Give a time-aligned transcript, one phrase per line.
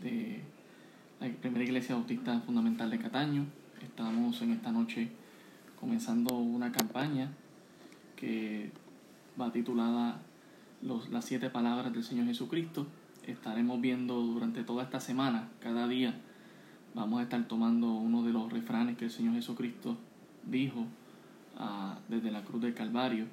[0.00, 0.40] de
[1.20, 3.46] la primera iglesia bautista fundamental de Cataño.
[3.82, 5.08] Estamos en esta noche
[5.78, 7.30] comenzando una campaña
[8.16, 8.70] que
[9.40, 10.20] va titulada
[10.82, 12.86] los, las siete palabras del Señor Jesucristo.
[13.26, 16.14] Estaremos viendo durante toda esta semana, cada día,
[16.94, 19.96] vamos a estar tomando uno de los refranes que el Señor Jesucristo
[20.44, 20.86] dijo
[21.58, 23.26] ah, desde la cruz del Calvario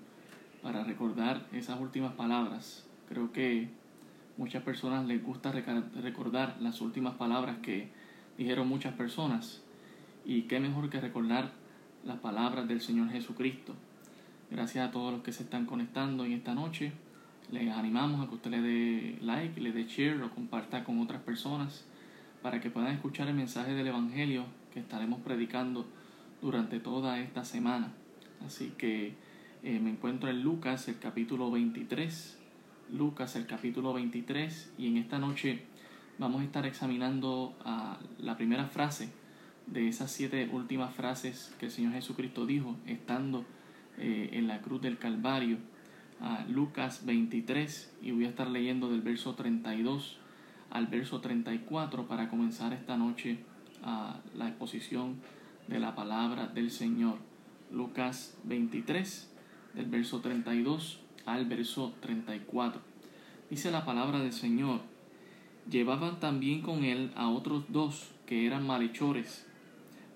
[0.62, 2.86] para recordar esas últimas palabras.
[3.10, 3.70] Creo que
[4.38, 7.90] muchas personas les gusta recordar las últimas palabras que
[8.38, 9.64] dijeron muchas personas
[10.26, 11.52] y qué mejor que recordar
[12.04, 13.74] las palabras del Señor Jesucristo.
[14.50, 16.92] Gracias a todos los que se están conectando en esta noche.
[17.52, 21.22] Les animamos a que usted le dé like, le dé share o comparta con otras
[21.22, 21.86] personas
[22.42, 25.86] para que puedan escuchar el mensaje del Evangelio que estaremos predicando
[26.42, 27.92] durante toda esta semana.
[28.46, 29.16] Así que
[29.64, 32.37] eh, me encuentro en Lucas, el capítulo 23.
[32.92, 34.74] Lucas, el capítulo 23.
[34.78, 35.64] Y en esta noche
[36.18, 39.10] vamos a estar examinando ah, la primera frase
[39.66, 43.46] de esas siete últimas frases que el Señor Jesucristo dijo estando
[43.98, 45.58] eh, en la cruz del Calvario.
[46.20, 50.18] a Lucas 23 y voy a estar leyendo del verso 32
[50.72, 53.40] al verso 34 para comenzar esta noche
[53.84, 55.18] a la exposición
[55.68, 57.18] de la palabra del Señor.
[57.72, 59.34] Lucas 23,
[59.76, 62.82] del verso 32 al verso 34.
[63.50, 64.80] Dice la palabra del Señor,
[65.70, 69.46] llevaban también con él a otros dos que eran malhechores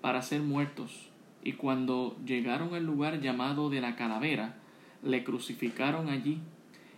[0.00, 1.10] para ser muertos,
[1.44, 4.56] y cuando llegaron al lugar llamado de la calavera,
[5.02, 6.38] le crucificaron allí,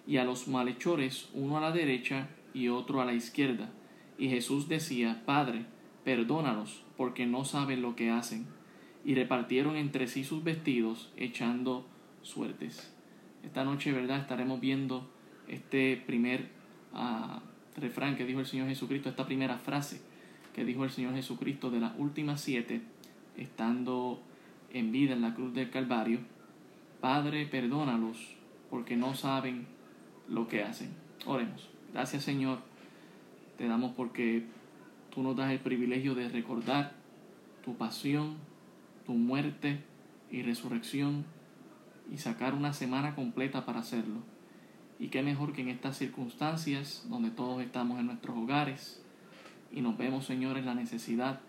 [0.06, 3.70] y a los malhechores uno a la derecha y otro a la izquierda.
[4.16, 5.66] Y Jesús decía, Padre,
[6.04, 8.46] perdónalos, porque no saben lo que hacen.
[9.04, 11.86] Y repartieron entre sí sus vestidos, echando
[12.22, 12.93] suertes.
[13.44, 14.20] Esta noche, ¿verdad?
[14.20, 15.08] Estaremos viendo
[15.48, 16.48] este primer
[16.94, 17.38] uh,
[17.78, 20.00] refrán que dijo el Señor Jesucristo, esta primera frase
[20.54, 22.80] que dijo el Señor Jesucristo de las últimas siete,
[23.36, 24.22] estando
[24.72, 26.20] en vida en la cruz del Calvario.
[27.00, 28.36] Padre, perdónalos,
[28.70, 29.66] porque no saben
[30.28, 30.90] lo que hacen.
[31.26, 31.68] Oremos.
[31.92, 32.60] Gracias Señor,
[33.58, 34.44] te damos porque
[35.12, 36.94] tú nos das el privilegio de recordar
[37.64, 38.36] tu pasión,
[39.06, 39.80] tu muerte
[40.30, 41.24] y resurrección
[42.14, 44.20] y sacar una semana completa para hacerlo.
[45.00, 49.02] Y qué mejor que en estas circunstancias donde todos estamos en nuestros hogares
[49.72, 51.40] y nos vemos, Señor, en la necesidad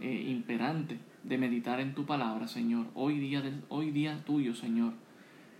[0.00, 2.86] eh, imperante de meditar en tu palabra, Señor.
[2.94, 4.94] Hoy día, hoy día tuyo, Señor,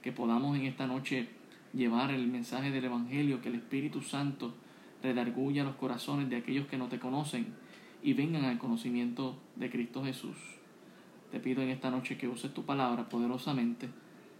[0.02, 1.28] que podamos en esta noche
[1.72, 4.56] llevar el mensaje del Evangelio, que el Espíritu Santo
[5.04, 7.46] redarguya los corazones de aquellos que no te conocen
[8.02, 10.36] y vengan al conocimiento de Cristo Jesús.
[11.30, 13.88] Te pido en esta noche que uses tu palabra poderosamente,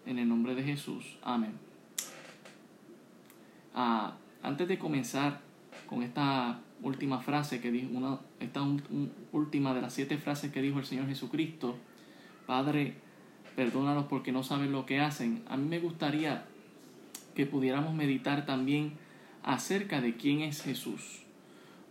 [0.07, 1.19] en el nombre de Jesús.
[1.23, 1.53] Amén.
[3.75, 5.41] Ah, antes de comenzar
[5.87, 8.61] con esta última frase que dijo, una, esta
[9.33, 11.77] última de las siete frases que dijo el Señor Jesucristo,
[12.47, 12.95] Padre,
[13.55, 15.43] perdónalos porque no saben lo que hacen.
[15.49, 16.45] A mí me gustaría
[17.35, 18.93] que pudiéramos meditar también
[19.43, 21.23] acerca de quién es Jesús.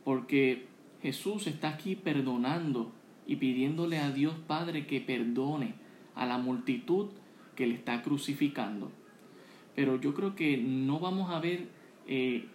[0.04, 0.68] Porque
[1.02, 2.92] Jesús está aquí perdonando
[3.26, 5.76] y pidiéndole a Dios Padre que perdone
[6.16, 7.10] a la multitud
[7.56, 8.92] que le está crucificando.
[9.76, 11.68] Pero yo creo que no vamos a ver
[12.08, 12.48] eh,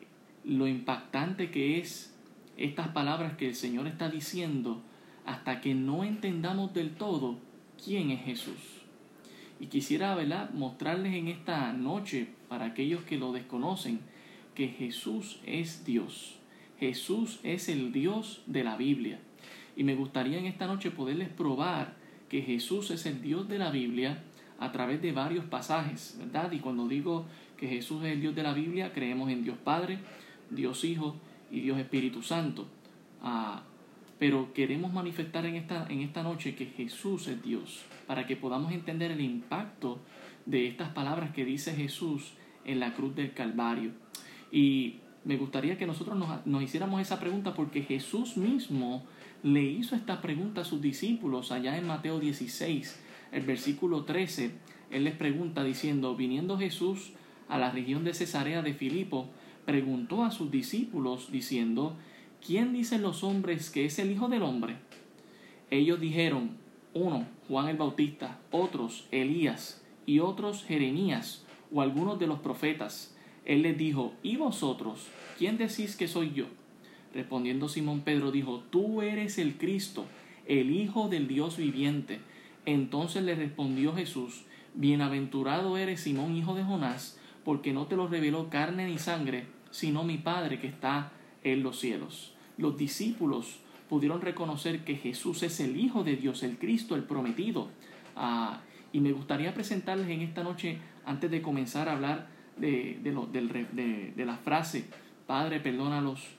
[0.44, 2.14] lo impactante que es
[2.56, 4.82] estas palabras que el Señor está diciendo
[5.24, 7.38] hasta que no entendamos del todo
[7.82, 8.82] quién es Jesús.
[9.58, 10.50] Y quisiera ¿verdad?
[10.50, 14.00] mostrarles en esta noche, para aquellos que lo desconocen,
[14.54, 16.36] que Jesús es Dios.
[16.78, 19.18] Jesús es el Dios de la Biblia.
[19.76, 21.96] Y me gustaría en esta noche poderles probar
[22.28, 24.22] que Jesús es el Dios de la Biblia
[24.58, 26.50] a través de varios pasajes, ¿verdad?
[26.52, 29.98] Y cuando digo que Jesús es el Dios de la Biblia, creemos en Dios Padre,
[30.50, 31.16] Dios Hijo
[31.50, 32.66] y Dios Espíritu Santo.
[33.22, 33.62] Ah,
[34.18, 38.72] pero queremos manifestar en esta, en esta noche que Jesús es Dios, para que podamos
[38.72, 40.00] entender el impacto
[40.46, 42.32] de estas palabras que dice Jesús
[42.64, 43.90] en la cruz del Calvario.
[44.50, 49.04] Y me gustaría que nosotros nos, nos hiciéramos esa pregunta porque Jesús mismo
[49.42, 53.02] le hizo esta pregunta a sus discípulos allá en Mateo 16,
[53.32, 54.50] el versículo 13.
[54.90, 57.12] Él les pregunta diciendo, viniendo Jesús
[57.48, 59.28] a la región de Cesarea de Filipo,
[59.64, 61.96] preguntó a sus discípulos diciendo,
[62.44, 64.76] ¿quién dicen los hombres que es el Hijo del Hombre?
[65.70, 66.56] Ellos dijeron,
[66.94, 73.14] uno, Juan el Bautista, otros, Elías, y otros, Jeremías, o algunos de los profetas.
[73.44, 75.08] Él les dijo, ¿y vosotros?
[75.38, 76.46] ¿Quién decís que soy yo?
[77.12, 80.06] Respondiendo Simón Pedro dijo, Tú eres el Cristo,
[80.46, 82.20] el Hijo del Dios viviente.
[82.66, 88.50] Entonces le respondió Jesús, Bienaventurado eres Simón, hijo de Jonás, porque no te lo reveló
[88.50, 91.12] carne ni sangre, sino mi Padre que está
[91.44, 92.34] en los cielos.
[92.58, 97.68] Los discípulos pudieron reconocer que Jesús es el Hijo de Dios, el Cristo, el prometido.
[98.16, 98.60] Ah,
[98.92, 104.24] y me gustaría presentarles en esta noche, antes de comenzar a hablar de, de, de
[104.24, 104.86] la frase,
[105.26, 106.36] Padre, perdónalos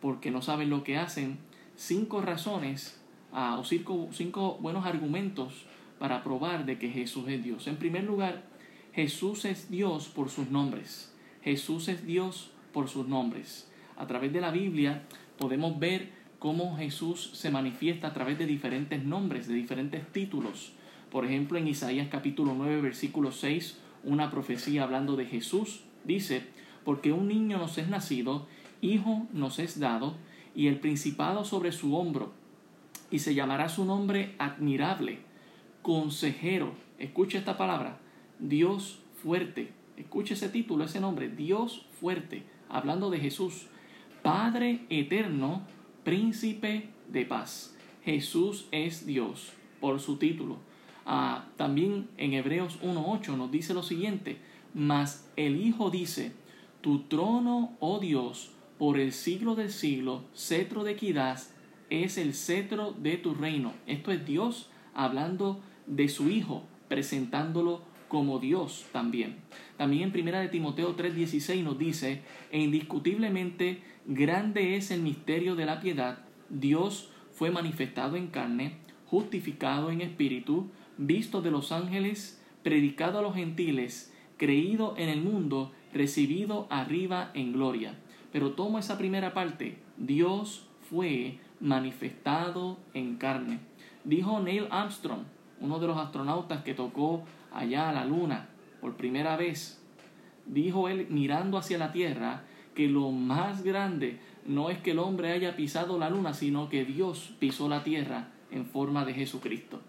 [0.00, 1.38] porque no saben lo que hacen,
[1.76, 3.00] cinco razones
[3.32, 5.66] ah, o cinco, cinco buenos argumentos
[6.00, 7.66] para probar de que Jesús es Dios.
[7.66, 8.42] En primer lugar,
[8.94, 11.14] Jesús es Dios por sus nombres.
[11.42, 13.70] Jesús es Dios por sus nombres.
[13.98, 15.02] A través de la Biblia
[15.38, 20.72] podemos ver cómo Jesús se manifiesta a través de diferentes nombres, de diferentes títulos.
[21.10, 26.44] Por ejemplo, en Isaías capítulo 9, versículo 6, una profecía hablando de Jesús dice,
[26.82, 28.48] porque un niño nos es nacido,
[28.80, 30.16] hijo nos es dado,
[30.54, 32.32] y el principado sobre su hombro,
[33.10, 35.18] y se llamará su nombre admirable,
[35.82, 38.00] consejero, escuche esta palabra,
[38.38, 43.66] Dios fuerte, escuche ese título, ese nombre, Dios fuerte, hablando de Jesús,
[44.22, 45.62] Padre eterno,
[46.04, 47.76] príncipe de paz.
[48.04, 50.58] Jesús es Dios por su título.
[51.06, 54.38] Ah, también en Hebreos 1.8 nos dice lo siguiente,
[54.74, 56.32] mas el Hijo dice,
[56.80, 61.38] tu trono, oh Dios, por el siglo del siglo, cetro de equidad,
[61.90, 63.72] es el cetro de tu reino.
[63.86, 69.36] Esto es Dios hablando de su Hijo, presentándolo como Dios también.
[69.76, 75.66] También en primera de Timoteo 3:16 nos dice, e indiscutiblemente grande es el misterio de
[75.66, 83.18] la piedad, Dios fue manifestado en carne, justificado en espíritu, visto de los ángeles, predicado
[83.18, 87.98] a los gentiles, creído en el mundo, recibido arriba en gloria.
[88.32, 93.60] Pero tomo esa primera parte, Dios fue manifestado en carne.
[94.04, 95.22] Dijo Neil Armstrong,
[95.60, 97.22] uno de los astronautas que tocó
[97.52, 98.48] allá a la luna
[98.80, 99.80] por primera vez,
[100.46, 102.42] dijo él mirando hacia la tierra
[102.74, 106.84] que lo más grande no es que el hombre haya pisado la luna, sino que
[106.84, 109.80] Dios pisó la tierra en forma de Jesucristo.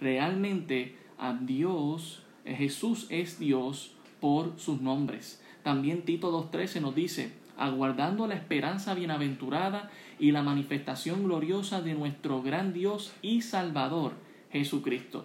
[0.00, 5.42] Realmente a Dios, Jesús es Dios por sus nombres.
[5.62, 12.42] También Tito 2.13 nos dice, aguardando la esperanza bienaventurada y la manifestación gloriosa de nuestro
[12.42, 14.12] gran Dios y Salvador,
[14.50, 15.24] Jesucristo.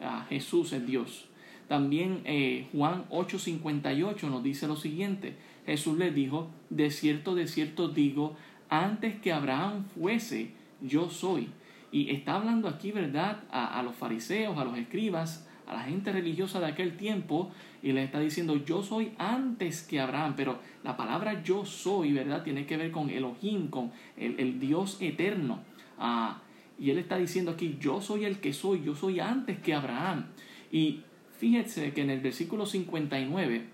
[0.00, 1.26] Ah, Jesús es Dios.
[1.68, 5.36] También eh, Juan 8:58 nos dice lo siguiente.
[5.66, 8.36] Jesús le dijo, de cierto, de cierto digo,
[8.70, 11.48] antes que Abraham fuese, yo soy.
[11.92, 16.60] Y está hablando aquí, ¿verdad?, a, los fariseos, a los escribas, a la gente religiosa
[16.60, 17.50] de aquel tiempo
[17.82, 22.42] y le está diciendo yo soy antes que Abraham, pero la palabra yo soy, ¿verdad?
[22.42, 25.60] Tiene que ver con Elohim, con el, Dios eterno.
[25.98, 26.40] Ah,
[26.78, 30.26] y él está diciendo aquí yo soy el que soy, yo soy antes que Abraham.
[30.70, 31.02] Y
[31.38, 33.64] fíjense que en el versículo 59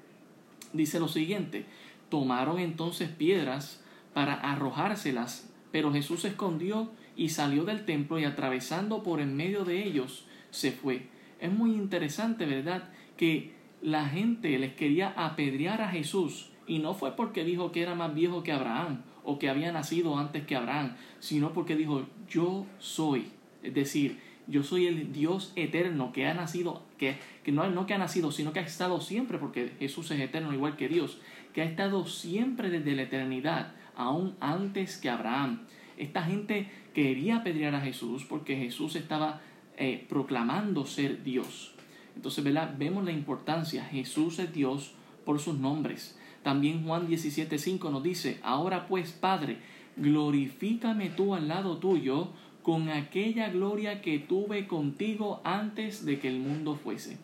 [0.72, 1.66] dice lo siguiente,
[2.08, 9.02] tomaron entonces piedras para arrojárselas, pero Jesús se escondió y salió del templo y atravesando
[9.02, 11.08] por en medio de ellos se fue.
[11.40, 12.90] Es muy interesante, ¿verdad?
[13.16, 13.52] Que
[13.82, 18.14] la gente les quería apedrear a Jesús y no fue porque dijo que era más
[18.14, 23.26] viejo que Abraham o que había nacido antes que Abraham, sino porque dijo yo soy.
[23.62, 27.94] Es decir, yo soy el Dios eterno que ha nacido, que, que no, no que
[27.94, 31.19] ha nacido, sino que ha estado siempre, porque Jesús es eterno igual que Dios,
[31.55, 35.62] que ha estado siempre desde la eternidad, aún antes que Abraham.
[35.97, 39.40] Esta gente quería apedrear a Jesús porque Jesús estaba
[39.76, 41.75] eh, proclamando ser Dios.
[42.16, 42.45] Entonces.
[42.78, 43.85] Vemos la importancia.
[43.85, 44.93] Jesús es Dios
[45.25, 46.19] por sus nombres.
[46.44, 49.56] También Juan 17:5 nos dice, ahora pues, Padre,
[49.96, 52.28] glorifícame tú al lado tuyo
[52.62, 57.18] con aquella gloria que tuve contigo antes de que el mundo fuese.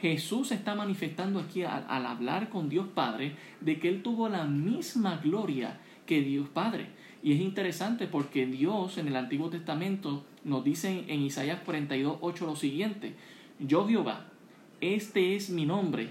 [0.00, 4.44] Jesús está manifestando aquí al, al hablar con Dios Padre de que Él tuvo la
[4.44, 6.88] misma gloria que Dios Padre.
[7.22, 12.46] Y es interesante porque Dios en el Antiguo Testamento nos dice en Isaías 42, 8
[12.46, 13.14] lo siguiente,
[13.60, 14.26] yo Jehová,
[14.80, 16.08] este es mi nombre,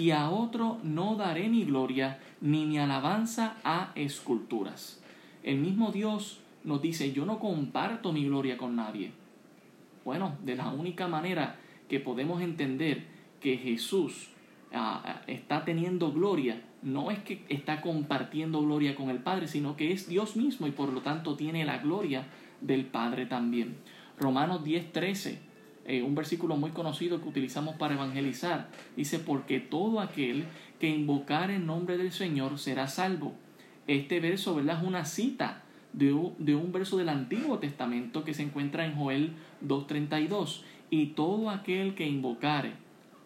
[0.00, 5.02] y a otro no daré mi gloria, ni mi alabanza a esculturas.
[5.42, 9.12] El mismo Dios nos dice, yo no comparto mi gloria con nadie.
[10.04, 13.04] Bueno, de la única manera que podemos entender
[13.40, 14.30] que Jesús
[14.72, 19.76] ah, ah, está teniendo gloria no es que está compartiendo gloria con el Padre, sino
[19.76, 22.24] que es Dios mismo y por lo tanto tiene la gloria
[22.62, 23.76] del Padre también.
[24.18, 25.38] Romanos 10:13,
[25.86, 30.44] eh, un versículo muy conocido que utilizamos para evangelizar, dice, porque todo aquel
[30.78, 33.34] que invocar el nombre del Señor será salvo.
[33.86, 34.78] Este verso, ¿verdad?
[34.80, 38.94] Es una cita de un, de un verso del Antiguo Testamento que se encuentra en
[38.94, 39.32] Joel
[39.66, 40.62] 2.32.
[40.90, 42.72] Y todo aquel que invocare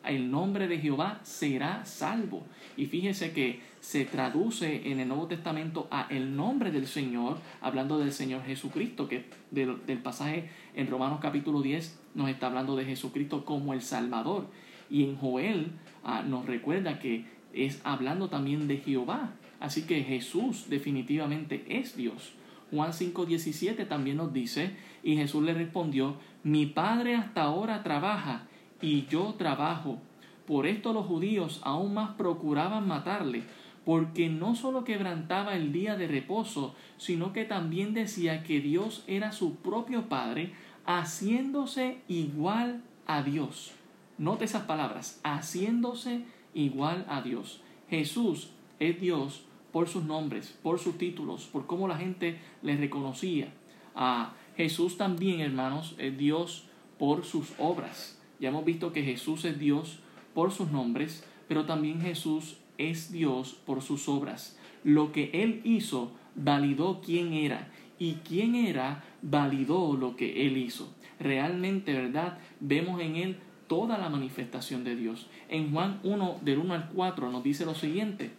[0.06, 2.44] el nombre de Jehová será salvo.
[2.76, 7.98] Y fíjese que se traduce en el Nuevo Testamento a el nombre del Señor, hablando
[7.98, 13.44] del Señor Jesucristo, que del, pasaje en Romanos capítulo 10 nos está hablando de Jesucristo
[13.44, 14.46] como el Salvador.
[14.90, 15.72] Y en Joel
[16.04, 19.32] ah, nos recuerda que es hablando también de Jehová.
[19.60, 22.32] Así que Jesús definitivamente es Dios.
[22.70, 28.46] Juan 5:17 también nos dice, y Jesús le respondió, mi Padre hasta ahora trabaja
[28.80, 29.98] y yo trabajo.
[30.46, 33.44] Por esto los judíos aún más procuraban matarle,
[33.84, 39.32] porque no solo quebrantaba el día de reposo, sino que también decía que Dios era
[39.32, 40.52] su propio Padre,
[40.86, 43.72] haciéndose igual a Dios.
[44.18, 46.24] Note esas palabras, haciéndose
[46.54, 47.60] igual a Dios.
[47.90, 53.52] Jesús es Dios por sus nombres, por sus títulos, por cómo la gente le reconocía.
[53.94, 56.66] A Jesús también, hermanos, es Dios
[56.98, 58.18] por sus obras.
[58.38, 60.00] Ya hemos visto que Jesús es Dios
[60.32, 64.58] por sus nombres, pero también Jesús es Dios por sus obras.
[64.84, 67.68] Lo que Él hizo validó quién era
[68.04, 70.92] y quién era validó lo que Él hizo.
[71.18, 72.38] Realmente, ¿verdad?
[72.60, 75.26] Vemos en Él toda la manifestación de Dios.
[75.48, 78.32] En Juan 1, del 1 al 4, nos dice lo siguiente.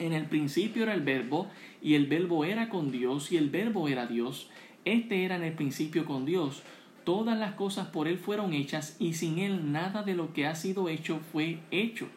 [0.00, 1.48] En el principio era el verbo,
[1.80, 4.50] y el verbo era con Dios, y el verbo era Dios.
[4.84, 6.64] Este era en el principio con Dios.
[7.04, 10.56] Todas las cosas por Él fueron hechas, y sin Él nada de lo que ha
[10.56, 12.08] sido hecho fue hecho.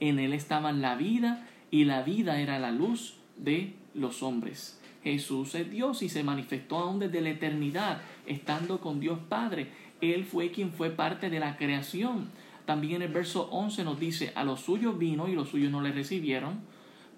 [0.00, 4.80] En Él estaba la vida, y la vida era la luz de los hombres.
[5.04, 9.68] Jesús es Dios y se manifestó aún desde la eternidad, estando con Dios Padre.
[10.00, 12.30] Él fue quien fue parte de la creación.
[12.64, 15.92] También el verso 11 nos dice, a los suyos vino y los suyos no le
[15.92, 16.60] recibieron,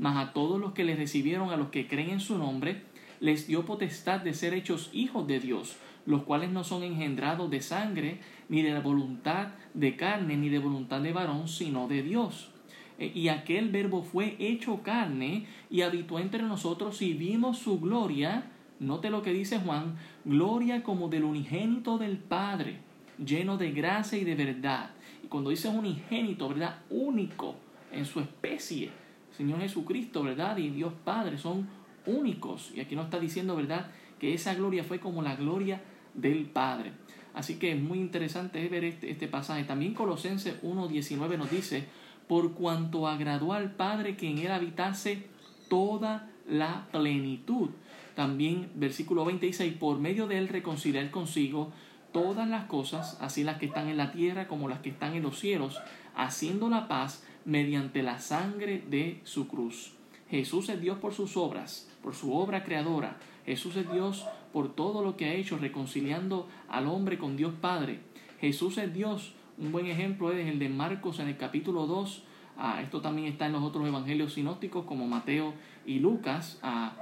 [0.00, 2.82] mas a todos los que le recibieron, a los que creen en su nombre,
[3.20, 5.76] les dio potestad de ser hechos hijos de Dios,
[6.06, 10.58] los cuales no son engendrados de sangre, ni de la voluntad de carne, ni de
[10.58, 12.50] voluntad de varón, sino de Dios.
[12.98, 18.50] Y aquel verbo fue hecho carne y habitó entre nosotros y vimos su gloria,
[18.80, 22.78] note lo que dice Juan, gloria como del unigénito del Padre,
[23.22, 24.90] lleno de gracia y de verdad.
[25.22, 26.78] Y cuando dice unigénito, ¿verdad?
[26.88, 27.56] Único
[27.92, 28.90] en su especie.
[29.36, 30.56] Señor Jesucristo, ¿verdad?
[30.56, 31.68] Y Dios Padre son
[32.06, 32.72] únicos.
[32.74, 33.90] Y aquí nos está diciendo, ¿verdad?
[34.18, 35.82] Que esa gloria fue como la gloria
[36.14, 36.92] del Padre.
[37.34, 39.64] Así que es muy interesante ver este, este pasaje.
[39.64, 41.84] También Colosenses 1.19 nos dice,
[42.28, 45.26] por cuanto agradó al Padre que en él habitase
[45.68, 47.70] toda la plenitud.
[48.14, 51.72] También versículo 20 dice, y por medio de él reconciliar consigo
[52.12, 55.22] todas las cosas, así las que están en la tierra como las que están en
[55.22, 55.78] los cielos,
[56.14, 59.92] haciendo la paz mediante la sangre de su cruz.
[60.30, 63.18] Jesús es Dios por sus obras, por su obra creadora.
[63.44, 68.00] Jesús es Dios por todo lo que ha hecho, reconciliando al hombre con Dios Padre.
[68.40, 69.34] Jesús es Dios.
[69.58, 72.22] Un buen ejemplo es el de Marcos en el capítulo 2.
[72.58, 75.54] Ah, esto también está en los otros evangelios sinópticos como Mateo
[75.86, 76.92] y Lucas, ah,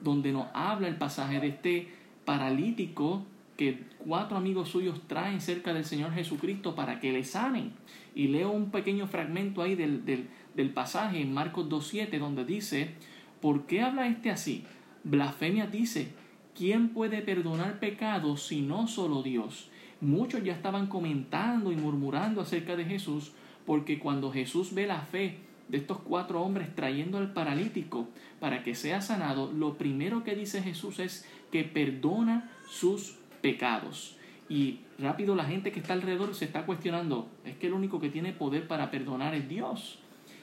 [0.00, 1.88] donde nos habla el pasaje de este
[2.24, 3.24] paralítico
[3.58, 7.72] que cuatro amigos suyos traen cerca del Señor Jesucristo para que le sanen.
[8.14, 12.94] Y leo un pequeño fragmento ahí del, del, del pasaje en Marcos 2.7 donde dice,
[13.42, 14.64] ¿por qué habla este así?
[15.04, 16.14] Blasfemia dice,
[16.54, 19.68] ¿quién puede perdonar pecados si no solo Dios?
[20.00, 23.32] Muchos ya estaban comentando y murmurando acerca de Jesús
[23.66, 25.38] porque cuando Jesús ve la fe
[25.68, 28.08] de estos cuatro hombres trayendo al paralítico
[28.40, 34.16] para que sea sanado, lo primero que dice Jesús es que perdona sus pecados.
[34.48, 38.08] Y rápido la gente que está alrededor se está cuestionando, es que el único que
[38.08, 39.98] tiene poder para perdonar es Dios.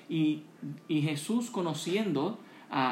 [0.07, 0.43] Y,
[0.88, 2.39] y Jesús conociendo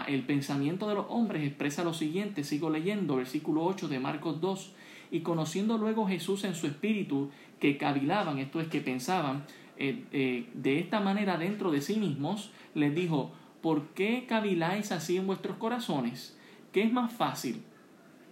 [0.07, 4.73] el pensamiento de los hombres expresa lo siguiente, sigo leyendo versículo 8 de Marcos 2,
[5.13, 7.29] y conociendo luego Jesús en su espíritu
[7.59, 9.45] que cavilaban, esto es que pensaban,
[9.77, 15.17] eh, eh, de esta manera dentro de sí mismos, les dijo, ¿por qué caviláis así
[15.17, 16.35] en vuestros corazones?
[16.71, 17.61] ¿Qué es más fácil?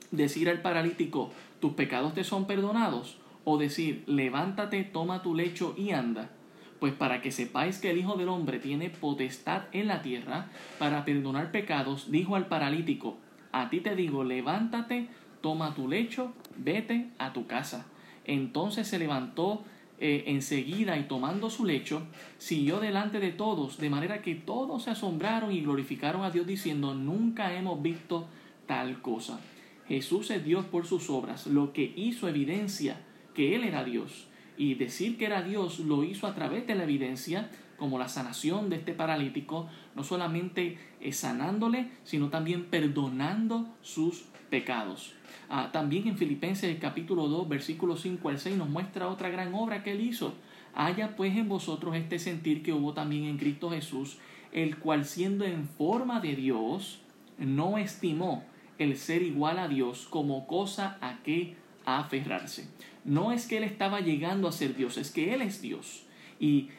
[0.09, 5.91] Decir al paralítico, tus pecados te son perdonados, o decir, levántate, toma tu lecho y
[5.91, 6.31] anda.
[6.79, 10.47] Pues para que sepáis que el Hijo del Hombre tiene potestad en la tierra
[10.79, 13.17] para perdonar pecados, dijo al paralítico,
[13.51, 15.09] a ti te digo, levántate,
[15.41, 17.85] toma tu lecho, vete a tu casa.
[18.25, 19.63] Entonces se levantó
[20.03, 22.01] eh, enseguida y tomando su lecho,
[22.39, 26.95] siguió delante de todos, de manera que todos se asombraron y glorificaron a Dios diciendo,
[26.95, 28.27] nunca hemos visto
[28.65, 29.39] tal cosa.
[29.87, 32.99] Jesús es Dios por sus obras, lo que hizo evidencia
[33.35, 34.27] que Él era Dios.
[34.57, 38.71] Y decir que era Dios lo hizo a través de la evidencia, como la sanación
[38.71, 40.79] de este paralítico, no solamente
[41.11, 45.13] sanándole, sino también perdonando sus pecados.
[45.49, 49.81] Ah, también en Filipenses capítulo 2, versículos 5 al 6 nos muestra otra gran obra
[49.81, 50.35] que él hizo.
[50.75, 54.19] Haya pues en vosotros este sentir que hubo también en Cristo Jesús,
[54.51, 56.99] el cual siendo en forma de Dios,
[57.39, 58.43] no estimó
[58.77, 61.55] el ser igual a Dios como cosa a que
[61.85, 62.67] aferrarse.
[63.03, 66.03] No es que él estaba llegando a ser Dios, es que él es Dios.
[66.39, 66.69] Y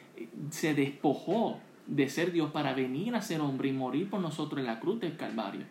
[0.50, 4.66] se despojó de ser Dios para venir a ser hombre y morir por nosotros en
[4.66, 5.62] la cruz del Calvario.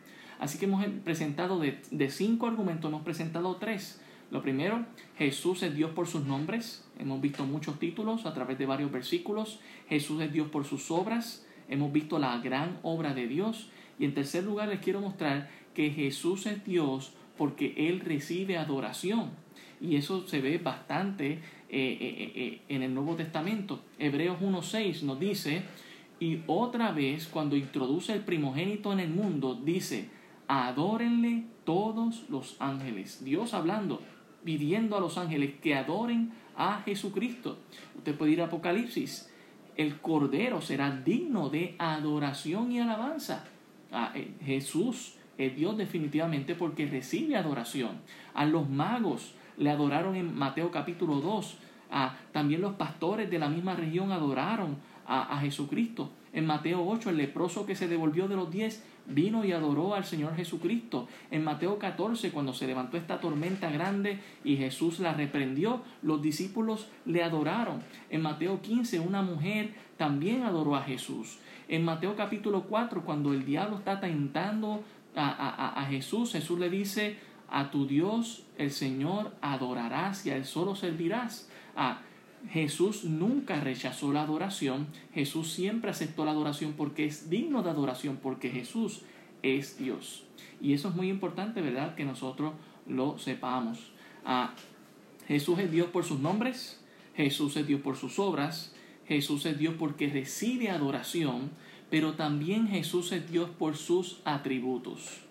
[0.42, 4.02] Así que hemos presentado de, cinco argumentos, hemos presentado tres.
[4.32, 4.84] Lo primero,
[5.16, 6.84] Jesús es Dios por sus nombres.
[6.98, 9.60] Hemos visto muchos títulos a través de varios versículos.
[9.88, 11.46] Jesús es Dios por sus obras.
[11.70, 13.70] Hemos visto la gran obra de Dios.
[14.00, 19.30] Y en tercer lugar les quiero mostrar que Jesús es Dios porque Él recibe adoración.
[19.80, 23.82] Y eso se ve bastante eh, eh, eh, en el Nuevo Testamento.
[24.00, 25.62] Hebreos 1.6 nos dice,
[26.20, 30.10] y otra vez cuando introduce el primogénito en el mundo, dice,
[30.52, 33.24] adórenle todos los ángeles.
[33.24, 34.02] Dios hablando,
[34.44, 37.58] pidiendo a los ángeles que adoren a Jesucristo.
[37.98, 39.32] Usted puede ir a Apocalipsis.
[39.78, 43.46] El Cordero será digno de adoración y alabanza.
[43.94, 48.02] A eh, Jesús es Dios definitivamente porque recibe adoración.
[48.34, 51.58] A los magos le adoraron en Mateo capítulo 2.
[51.92, 54.76] A, también los pastores de la misma región adoraron
[55.08, 56.12] a, a Jesucristo.
[56.34, 60.06] En Mateo 8, el leproso que se devolvió de los diez vino y adoró al
[60.06, 61.08] Señor Jesucristo.
[61.30, 66.88] En Mateo 14, cuando se levantó esta tormenta grande y Jesús la reprendió, los discípulos
[67.06, 67.82] le adoraron.
[68.10, 71.40] En Mateo 15, una mujer también adoró a Jesús.
[71.68, 74.84] En Mateo capítulo 4, cuando el diablo está tentando
[75.16, 77.18] a, a, a Jesús, Jesús le dice,
[77.50, 81.50] a tu Dios el Señor adorarás y a Él solo servirás.
[81.76, 82.02] A,
[82.50, 88.18] Jesús nunca rechazó la adoración, Jesús siempre aceptó la adoración porque es digno de adoración,
[88.22, 89.02] porque Jesús
[89.44, 90.24] es Dios.
[90.60, 91.96] Y eso es muy importante, ¿verdad?
[91.96, 92.54] Que nosotros
[92.88, 93.92] lo sepamos.
[94.26, 94.54] Ah,
[95.28, 96.82] Jesús es Dios por sus nombres,
[97.16, 98.74] Jesús es Dios por sus obras,
[99.08, 101.52] Jesús es Dios porque recibe adoración,
[101.90, 105.22] pero también Jesús es Dios por sus atributos.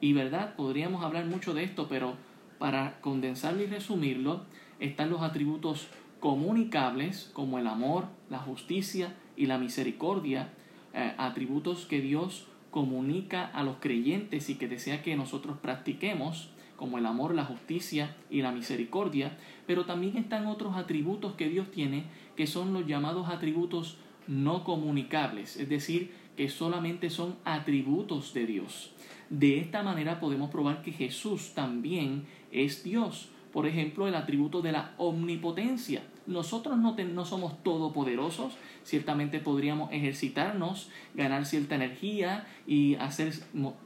[0.00, 2.16] Y verdad, podríamos hablar mucho de esto, pero
[2.58, 4.42] para condensarlo y resumirlo,
[4.80, 5.88] están los atributos
[6.20, 10.50] comunicables como el amor, la justicia y la misericordia,
[10.94, 16.98] eh, atributos que Dios comunica a los creyentes y que desea que nosotros practiquemos, como
[16.98, 22.04] el amor, la justicia y la misericordia, pero también están otros atributos que Dios tiene
[22.36, 23.96] que son los llamados atributos
[24.28, 28.92] no comunicables, es decir, que solamente son atributos de Dios.
[29.28, 34.70] De esta manera podemos probar que Jesús también es Dios por ejemplo, el atributo de
[34.70, 36.04] la omnipotencia.
[36.28, 43.34] Nosotros no, somos todopoderosos, ciertamente podríamos ejercitarnos, ganar cierta energía y hacer,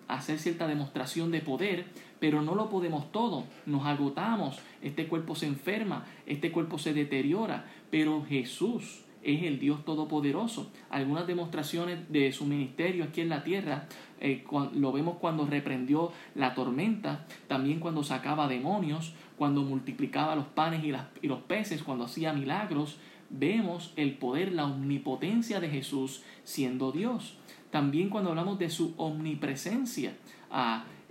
[0.09, 1.87] hacer cierta demostración de poder,
[2.21, 7.65] pero no lo podemos todo, nos agotamos, este cuerpo se enferma, este cuerpo se deteriora,
[7.91, 10.71] pero Jesús es el Dios Todopoderoso.
[10.91, 13.87] Algunas demostraciones de su ministerio aquí en la tierra
[14.25, 20.85] eh, lo vemos cuando reprendió la tormenta, también cuando sacaba demonios, cuando multiplicaba los panes
[20.85, 22.99] y, los peces, cuando hacía milagros.
[23.31, 27.37] Vemos el poder, la omnipotencia de Jesús siendo Dios.
[27.73, 30.15] También cuando hablamos de su omnipresencia,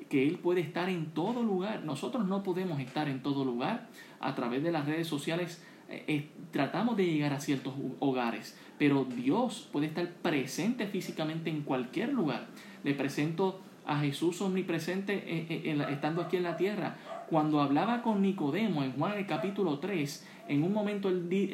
[0.07, 1.83] que Él puede estar en todo lugar.
[1.83, 3.89] Nosotros no podemos estar en todo lugar.
[4.21, 9.03] A través de las redes sociales eh, eh, tratamos de llegar a ciertos hogares, pero
[9.03, 12.47] Dios puede estar presente físicamente en cualquier lugar.
[12.83, 16.97] Le presento a Jesús omnipresente eh, estando aquí en la tierra.
[17.29, 21.09] Cuando hablaba con Nicodemo en Juan el capítulo 3, en un momento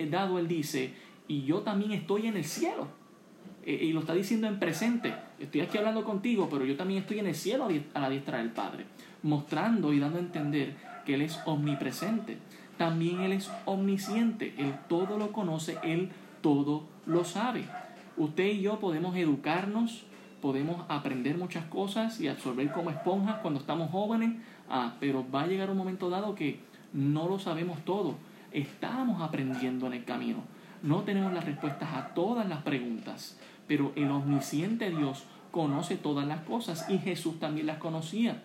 [0.10, 0.94] dado él dice,
[1.28, 2.88] y yo también estoy en el cielo.
[3.66, 5.14] y lo está diciendo en presente.
[5.40, 8.52] Estoy aquí hablando contigo, pero yo también estoy en el cielo a la diestra del
[8.52, 8.86] Padre.
[9.24, 12.38] Mostrando y dando a entender que Él es omnipresente.
[12.78, 16.10] También Él es omnisciente, Él todo lo conoce, Él
[16.42, 17.66] todo lo sabe.
[18.18, 20.06] Usted y yo podemos educarnos,
[20.48, 24.32] podemos aprender muchas cosas y absorber como esponjas cuando estamos jóvenes,
[24.70, 26.62] ah, pero va a llegar un momento dado que
[26.94, 28.16] no lo sabemos todo.
[28.54, 30.38] Estamos aprendiendo en el camino.
[30.82, 36.44] No tenemos las respuestas a todas las preguntas, pero el omnisciente Dios conoce todas las
[36.44, 38.42] cosas y Jesús también las conocía.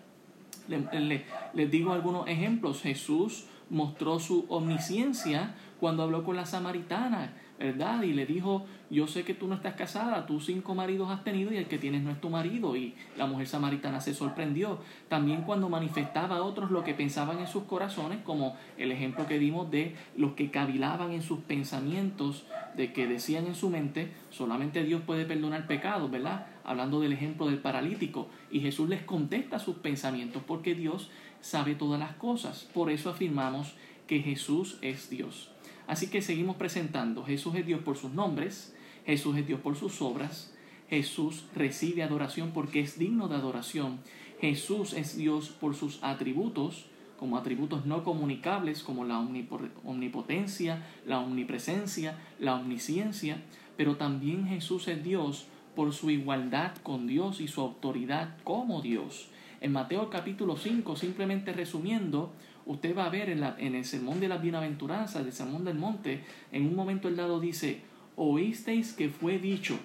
[0.67, 2.81] les digo algunos ejemplos.
[2.81, 8.03] Jesús mostró su omnisciencia cuando habló con la samaritana, ¿verdad?
[8.03, 11.53] Y le dijo, yo sé que tú no estás casada, tú cinco maridos has tenido
[11.53, 12.75] y el que tienes no es tu marido.
[12.75, 14.79] Y la mujer samaritana se sorprendió.
[15.09, 19.39] También cuando manifestaba a otros lo que pensaban en sus corazones, como el ejemplo que
[19.39, 24.83] dimos de los que cavilaban en sus pensamientos, de que decían en su mente, solamente
[24.83, 26.47] Dios puede perdonar pecados, ¿verdad?
[26.63, 28.27] Hablando del ejemplo del paralítico.
[28.51, 31.09] Y Jesús les contesta sus pensamientos porque Dios
[31.41, 32.69] sabe todas las cosas.
[32.73, 33.75] Por eso afirmamos
[34.07, 35.52] que Jesús es Dios.
[35.87, 37.23] Así que seguimos presentando.
[37.23, 40.53] Jesús es Dios por sus nombres, Jesús es Dios por sus obras,
[40.89, 43.99] Jesús recibe adoración porque es digno de adoración.
[44.39, 46.85] Jesús es Dios por sus atributos,
[47.17, 53.41] como atributos no comunicables como la omnipotencia, la omnipresencia, la omnisciencia,
[53.77, 59.29] pero también Jesús es Dios por su igualdad con Dios y su autoridad como Dios.
[59.61, 62.33] En Mateo capítulo 5, simplemente resumiendo,
[62.65, 66.65] usted va a ver en, el sermón de las bienaventuranzas, del sermón del monte, en
[66.65, 67.81] un momento el dado dice,
[68.15, 69.79] oísteis que fue dicho,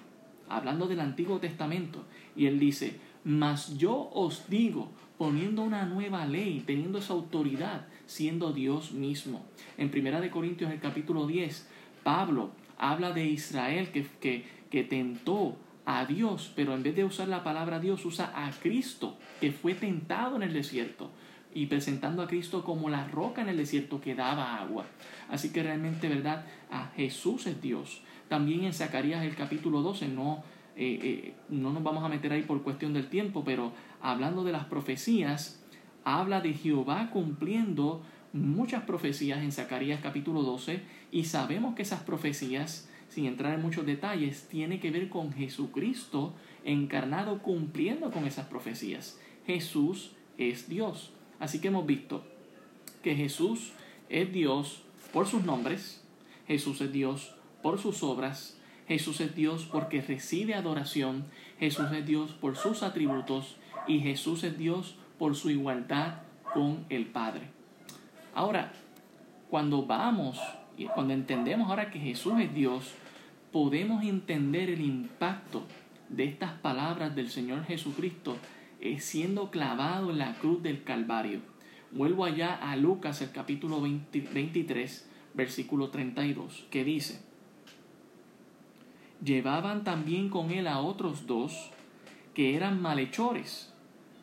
[0.47, 6.63] hablando del Antiguo Testamento, y él dice, mas yo os digo, poniendo una nueva ley,
[6.65, 9.45] teniendo esa autoridad, siendo Dios mismo.
[9.77, 11.67] En Primera de Corintios, el capítulo 10,
[12.03, 17.27] Pablo habla de Israel que, que, que tentó a Dios, pero en vez de usar
[17.27, 21.11] la palabra Dios, usa a Cristo, que fue tentado en el desierto,
[21.53, 24.85] y presentando a Cristo como la roca en el desierto que daba agua.
[25.29, 26.45] Así que realmente, ¿verdad?
[26.71, 28.01] A Jesús es Dios.
[28.27, 30.43] También en Zacarías el capítulo 12, no,
[30.75, 34.51] eh, eh, no nos vamos a meter ahí por cuestión del tiempo, pero hablando de
[34.51, 35.63] las profecías,
[36.03, 40.81] habla de Jehová cumpliendo muchas profecías en Zacarías capítulo 12
[41.11, 46.33] y sabemos que esas profecías sin entrar en muchos detalles, tiene que ver con Jesucristo
[46.63, 49.19] encarnado cumpliendo con esas profecías.
[49.45, 51.11] Jesús es Dios.
[51.39, 52.23] Así que hemos visto
[53.03, 53.71] que Jesús
[54.09, 56.03] es Dios por sus nombres,
[56.47, 61.25] Jesús es Dios por sus obras, Jesús es Dios porque recibe adoración,
[61.59, 66.21] Jesús es Dios por sus atributos y Jesús es Dios por su igualdad
[66.53, 67.49] con el Padre.
[68.33, 68.71] Ahora,
[69.49, 70.39] cuando vamos
[70.77, 72.93] y cuando entendemos ahora que Jesús es Dios,
[73.51, 75.63] podemos entender el impacto
[76.09, 78.35] de estas palabras del Señor Jesucristo
[78.99, 81.41] siendo clavado en la cruz del Calvario.
[81.91, 87.21] Vuelvo allá a Lucas el capítulo 23, versículo 32, que dice,
[89.23, 91.71] Llevaban también con él a otros dos
[92.33, 93.73] que eran malhechores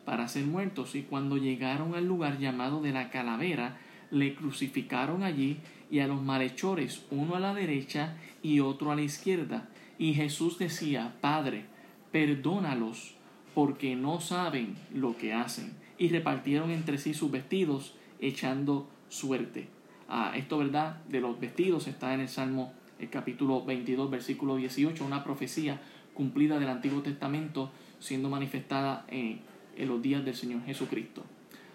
[0.05, 3.77] para ser muertos y cuando llegaron al lugar llamado de la calavera,
[4.09, 5.57] le crucificaron allí
[5.91, 9.67] y a los malhechores, uno a la derecha y otro a la izquierda.
[9.99, 11.65] Y Jesús decía, Padre,
[12.13, 13.16] perdónalos,
[13.57, 15.73] porque no saben lo que hacen.
[15.97, 19.67] Y repartieron entre sí sus vestidos, echando suerte.
[20.07, 20.97] Ah, esto, ¿verdad?
[21.09, 25.81] De los vestidos está en el Salmo, el capítulo 22, versículo 18, una profecía
[26.13, 29.41] cumplida del Antiguo Testamento siendo manifestada en,
[29.87, 31.23] los días del Señor Jesucristo.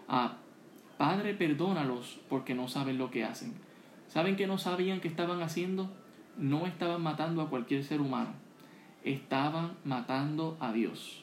[0.07, 0.37] Ah,
[0.99, 3.55] Padre, perdónalos porque no saben lo que hacen.
[4.07, 5.91] ¿Saben que no sabían que estaban haciendo?
[6.39, 8.35] No estaban matando a cualquier ser humano,
[9.03, 11.22] estaban matando a Dios.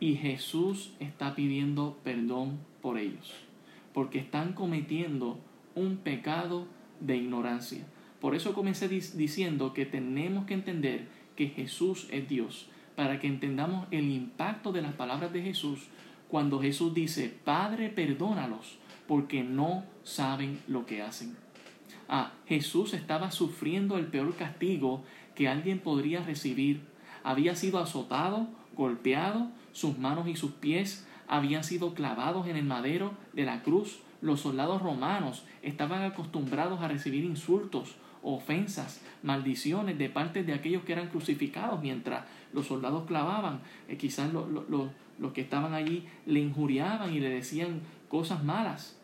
[0.00, 3.34] Y Jesús está pidiendo perdón por ellos,
[3.92, 5.38] porque están cometiendo
[5.74, 6.66] un pecado
[7.00, 7.84] de ignorancia.
[8.20, 13.86] Por eso comencé diciendo que tenemos que entender que Jesús es Dios, para que entendamos
[13.90, 15.88] el impacto de las palabras de Jesús
[16.28, 21.36] cuando Jesús dice, Padre, perdónalos, porque no saben lo que hacen.
[22.08, 26.82] Ah, Jesús estaba sufriendo el peor castigo que alguien podría recibir.
[27.22, 33.12] Había sido azotado, golpeado, sus manos y sus pies habían sido clavados en el madero
[33.32, 34.00] de la cruz.
[34.20, 40.94] Los soldados romanos estaban acostumbrados a recibir insultos, ofensas, maldiciones de parte de aquellos que
[40.94, 43.60] eran crucificados mientras los soldados clavaban.
[43.86, 48.98] Eh, quizás los que estaban allí le injuriaban y le decían cosas malas.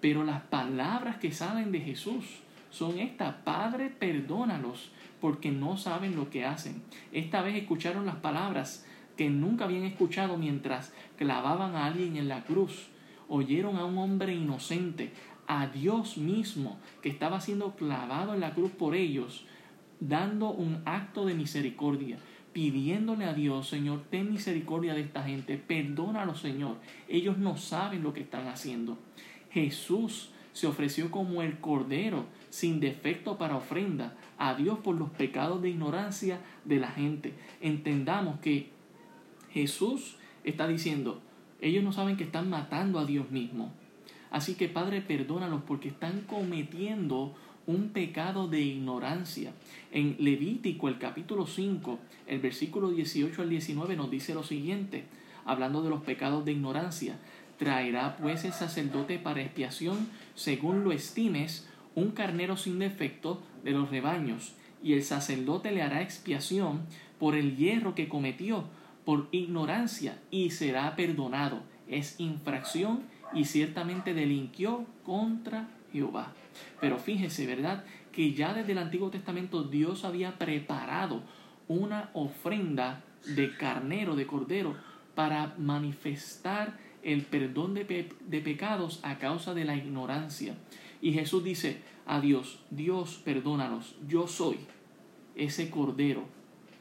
[0.00, 6.30] Pero las palabras que salen de Jesús son estas, Padre, perdónalos porque no saben lo
[6.30, 6.80] que hacen.
[7.10, 8.86] Esta vez escucharon las palabras
[9.22, 12.88] que nunca habían escuchado mientras clavaban a alguien en la cruz.
[13.28, 15.12] Oyeron a un hombre inocente,
[15.46, 19.44] a Dios mismo, que estaba siendo clavado en la cruz por ellos,
[20.00, 22.18] dando un acto de misericordia,
[22.52, 26.78] pidiéndole a Dios, Señor, ten misericordia de esta gente, perdónalo, Señor.
[27.08, 28.98] Ellos no saben lo que están haciendo.
[29.52, 35.62] Jesús se ofreció como el Cordero sin defecto para ofrenda a Dios por los pecados
[35.62, 37.34] de ignorancia de la gente.
[37.60, 38.81] Entendamos que
[39.52, 41.20] Jesús está diciendo,
[41.60, 43.72] ellos no saben que están matando a Dios mismo.
[44.30, 47.34] Así que Padre, perdónalos porque están cometiendo
[47.66, 49.52] un pecado de ignorancia.
[49.92, 55.04] En Levítico, el capítulo 5, el versículo 18 al 19 nos dice lo siguiente,
[55.44, 57.18] hablando de los pecados de ignorancia.
[57.58, 63.90] Traerá pues el sacerdote para expiación, según lo estimes, un carnero sin defecto de los
[63.90, 66.80] rebaños, y el sacerdote le hará expiación
[67.20, 68.64] por el hierro que cometió,
[69.04, 71.62] por ignorancia, y será perdonado.
[71.88, 73.02] Es infracción
[73.34, 76.32] y ciertamente delinquió contra Jehová.
[76.80, 77.84] Pero fíjese, ¿verdad?
[78.12, 81.22] Que ya desde el Antiguo Testamento Dios había preparado
[81.68, 84.76] una ofrenda de carnero, de cordero,
[85.14, 90.54] para manifestar el perdón de, de pecados a causa de la ignorancia.
[91.00, 94.58] Y Jesús dice a Dios, Dios perdónalos, yo soy
[95.34, 96.24] ese cordero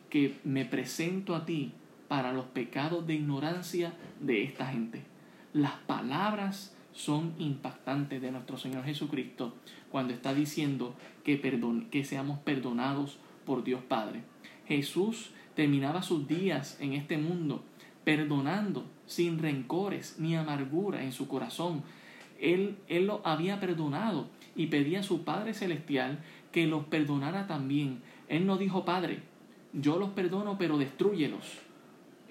[0.09, 1.73] que me presento a ti
[2.11, 5.01] para los pecados de ignorancia de esta gente.
[5.53, 9.55] Las palabras son impactantes de nuestro Señor Jesucristo
[9.89, 10.93] cuando está diciendo
[11.23, 11.39] que,
[11.89, 14.23] que seamos perdonados por Dios Padre.
[14.67, 17.63] Jesús terminaba sus días en este mundo
[18.03, 21.81] perdonando sin rencores ni amargura en su corazón.
[22.41, 26.19] Él, él lo había perdonado y pedía a su Padre Celestial
[26.51, 28.01] que los perdonara también.
[28.27, 29.19] Él no dijo, Padre,
[29.71, 31.70] yo los perdono, pero destruyelos.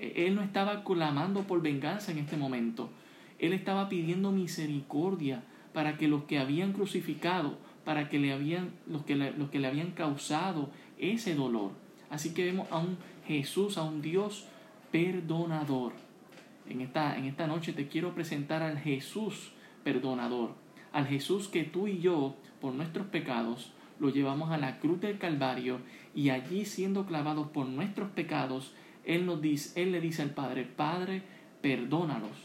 [0.00, 2.90] E, él no estaba clamando por venganza en este momento.
[3.38, 9.04] Él estaba pidiendo misericordia para que los que habían crucificado, para que le habían, los
[9.04, 11.72] que le, los que le habían causado ese dolor.
[12.10, 14.46] Así que vemos a un Jesús, a un Dios
[14.90, 15.92] perdonador.
[16.68, 19.52] En esta, en esta noche te quiero presentar al Jesús
[19.84, 20.54] perdonador,
[20.92, 25.18] al Jesús que tú y yo, por nuestros pecados, lo llevamos a la cruz del
[25.18, 25.78] Calvario
[26.14, 28.72] y allí siendo clavados por nuestros pecados,
[29.04, 31.22] Él nos dice, Él le dice al Padre, Padre,
[31.62, 32.36] perdónalos,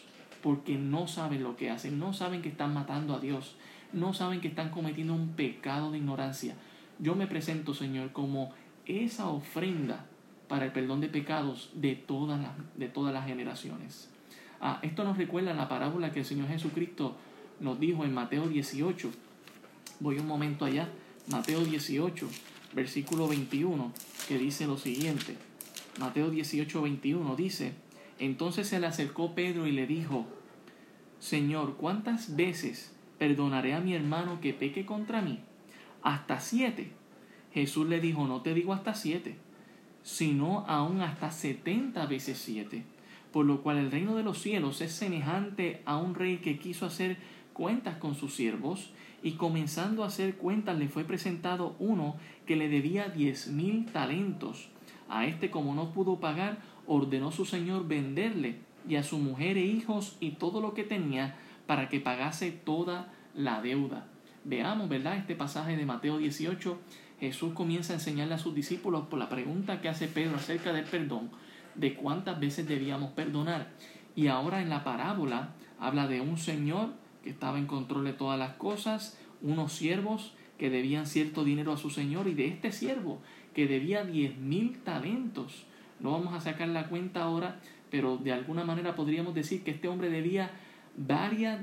[0.41, 3.55] porque no saben lo que hacen, no saben que están matando a Dios,
[3.93, 6.55] no saben que están cometiendo un pecado de ignorancia.
[6.99, 8.53] Yo me presento, Señor, como
[8.85, 10.05] esa ofrenda
[10.47, 14.09] para el perdón de pecados de todas las, de todas las generaciones.
[14.61, 17.15] Ah, esto nos recuerda la parábola que el Señor Jesucristo
[17.59, 19.11] nos dijo en Mateo 18.
[19.99, 20.89] Voy un momento allá.
[21.27, 22.27] Mateo 18,
[22.73, 23.91] versículo 21,
[24.27, 25.35] que dice lo siguiente.
[25.99, 27.73] Mateo 18, 21 dice,
[28.19, 30.25] entonces se le acercó Pedro y le dijo,
[31.19, 35.39] Señor, ¿cuántas veces perdonaré a mi hermano que peque contra mí?
[36.01, 36.91] Hasta siete.
[37.53, 39.37] Jesús le dijo, no te digo hasta siete,
[40.03, 42.83] sino aún hasta setenta veces siete.
[43.31, 46.85] Por lo cual el reino de los cielos es semejante a un rey que quiso
[46.85, 47.17] hacer
[47.53, 48.91] cuentas con sus siervos,
[49.23, 54.69] y comenzando a hacer cuentas le fue presentado uno que le debía diez mil talentos.
[55.09, 59.65] A este como no pudo pagar, ordenó su señor venderle y a su mujer e
[59.65, 61.35] hijos y todo lo que tenía
[61.67, 64.07] para que pagase toda la deuda.
[64.43, 65.17] Veamos, ¿verdad?
[65.17, 66.79] Este pasaje de Mateo 18
[67.19, 70.85] Jesús comienza a enseñarle a sus discípulos por la pregunta que hace Pedro acerca del
[70.85, 71.31] perdón,
[71.75, 73.71] de cuántas veces debíamos perdonar.
[74.15, 78.37] Y ahora en la parábola habla de un señor que estaba en control de todas
[78.37, 83.21] las cosas, unos siervos que debían cierto dinero a su señor y de este siervo
[83.55, 85.65] que debía diez mil talentos.
[85.99, 89.87] No vamos a sacar la cuenta ahora, pero de alguna manera podríamos decir que este
[89.87, 90.51] hombre debía
[90.97, 91.61] varias,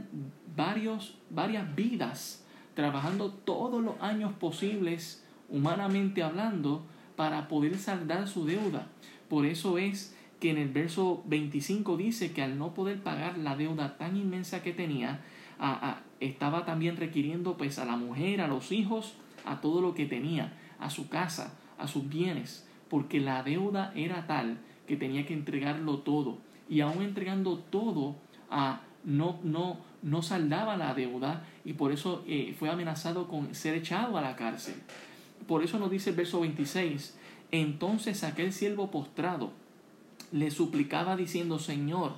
[0.56, 6.82] varios, varias vidas, trabajando todos los años posibles humanamente hablando,
[7.14, 8.86] para poder saldar su deuda.
[9.28, 13.54] Por eso es que en el verso 25 dice que al no poder pagar la
[13.54, 15.20] deuda tan inmensa que tenía,
[16.20, 20.54] estaba también requiriendo pues a la mujer, a los hijos, a todo lo que tenía,
[20.80, 25.98] a su casa, a sus bienes, porque la deuda era tal que tenía que entregarlo
[25.98, 26.38] todo.
[26.68, 28.16] Y aún entregando todo,
[28.50, 33.74] a, no, no, no saldaba la deuda y por eso eh, fue amenazado con ser
[33.74, 34.74] echado a la cárcel.
[35.46, 37.16] Por eso nos dice el verso 26,
[37.50, 39.52] entonces aquel siervo postrado
[40.30, 42.14] le suplicaba diciendo, Señor,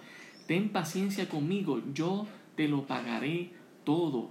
[0.47, 3.51] ten paciencia conmigo, yo te lo pagaré
[3.85, 4.31] todo.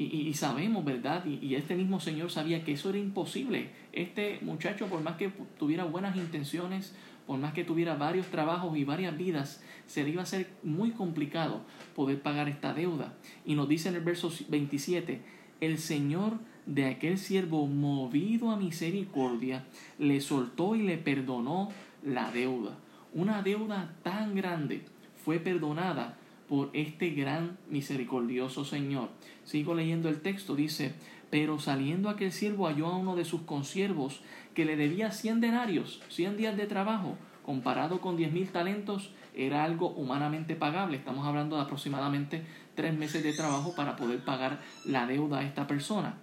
[0.00, 1.24] Y, sabemos, ¿verdad?
[1.26, 3.70] Y, y, este mismo Señor sabía que eso era imposible.
[3.98, 6.94] Este muchacho, por más que tuviera buenas intenciones,
[7.26, 10.92] por más que tuviera varios trabajos y varias vidas, se le iba a ser muy
[10.92, 11.62] complicado
[11.96, 13.14] poder pagar esta deuda.
[13.44, 15.20] Y nos dice en el verso 27,
[15.60, 16.34] el Señor
[16.64, 19.64] de aquel siervo movido a misericordia,
[19.98, 21.72] le soltó y le perdonó
[22.04, 22.78] la deuda.
[23.12, 24.82] Una deuda tan grande
[25.24, 26.16] fue perdonada
[26.48, 29.10] por este gran misericordioso Señor.
[29.42, 30.94] Sigo leyendo el texto, dice,
[31.30, 34.20] pero saliendo aquel siervo halló a uno de sus consiervos
[34.54, 39.64] que le debía cien denarios, cien días de trabajo, comparado con diez mil talentos, era
[39.64, 40.96] algo humanamente pagable.
[40.96, 42.42] Estamos hablando de aproximadamente
[42.74, 46.16] tres meses de trabajo para poder pagar la deuda a esta persona.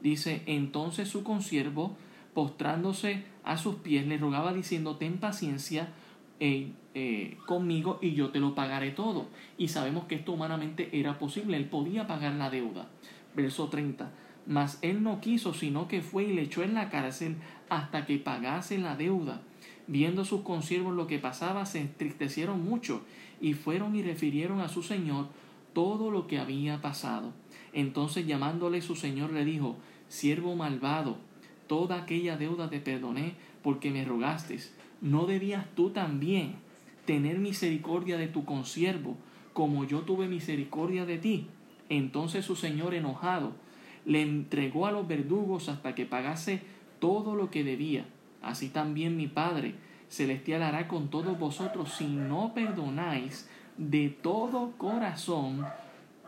[0.00, 1.96] Dice, entonces su consiervo,
[2.34, 5.90] postrándose a sus pies, le rogaba diciendo, ten paciencia
[6.40, 9.28] eh, eh, conmigo y yo te lo pagaré todo.
[9.58, 12.88] Y sabemos que esto humanamente era posible, él podía pagar la deuda.
[13.36, 14.10] Verso 30.
[14.46, 17.36] Mas él no quiso, sino que fue y le echó en la cárcel
[17.68, 19.42] hasta que pagase la deuda.
[19.86, 23.02] Viendo sus consiervos lo que pasaba, se entristecieron mucho
[23.40, 25.28] y fueron y refirieron a su señor
[25.72, 27.32] todo lo que había pasado.
[27.72, 29.76] Entonces llamándole su señor le dijo,
[30.08, 31.16] siervo malvado,
[31.66, 34.58] toda aquella deuda te perdoné porque me rogaste.
[35.02, 36.54] ¿no debías tú también
[37.04, 39.16] tener misericordia de tu consiervo,
[39.52, 41.48] como yo tuve misericordia de ti?
[41.88, 43.52] Entonces su señor enojado
[44.04, 46.62] le entregó a los verdugos hasta que pagase
[46.98, 48.06] todo lo que debía.
[48.42, 49.74] Así también mi Padre
[50.08, 55.66] celestial hará con todos vosotros si no perdonáis de todo corazón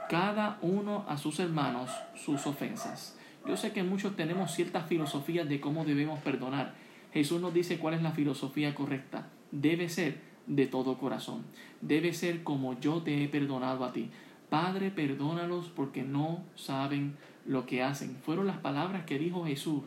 [0.09, 3.19] cada uno a sus hermanos sus ofensas.
[3.47, 6.75] Yo sé que muchos tenemos ciertas filosofías de cómo debemos perdonar.
[7.13, 9.29] Jesús nos dice cuál es la filosofía correcta.
[9.51, 11.45] Debe ser de todo corazón.
[11.81, 14.11] Debe ser como yo te he perdonado a ti.
[14.49, 18.17] Padre, perdónalos porque no saben lo que hacen.
[18.25, 19.85] Fueron las palabras que dijo Jesús,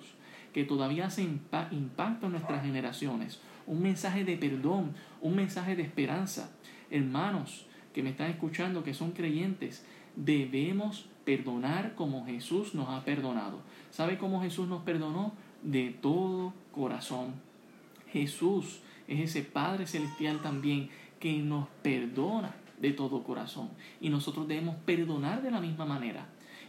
[0.53, 1.41] que todavía hacen
[1.71, 3.41] impacto en nuestras generaciones.
[3.65, 6.51] Un mensaje de perdón, un mensaje de esperanza.
[6.89, 13.59] Hermanos que me están escuchando, que son creyentes, debemos perdonar como Jesús nos ha perdonado.
[13.91, 15.33] ¿Sabe cómo Jesús nos perdonó?
[15.63, 17.33] De todo corazón.
[18.11, 20.89] Jesús es ese Padre Celestial también
[21.19, 23.69] que nos perdona de todo corazón.
[23.99, 26.27] Y nosotros debemos perdonar de la misma manera.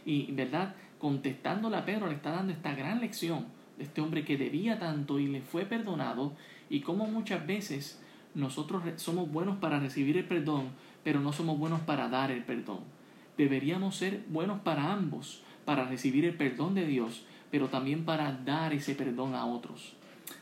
[0.09, 0.73] Y, ¿verdad?
[0.97, 3.45] Contestándole a Pedro, le está dando esta gran lección
[3.77, 6.33] de este hombre que debía tanto y le fue perdonado.
[6.67, 8.01] Y como muchas veces
[8.33, 10.69] nosotros somos buenos para recibir el perdón,
[11.03, 12.79] pero no somos buenos para dar el perdón.
[13.37, 18.73] Deberíamos ser buenos para ambos, para recibir el perdón de Dios, pero también para dar
[18.73, 19.93] ese perdón a otros.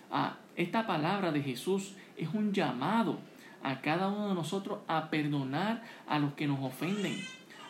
[0.10, 3.20] Ah, esta palabra de Jesús es un llamado
[3.64, 7.18] a cada uno de nosotros a perdonar a los que nos ofenden,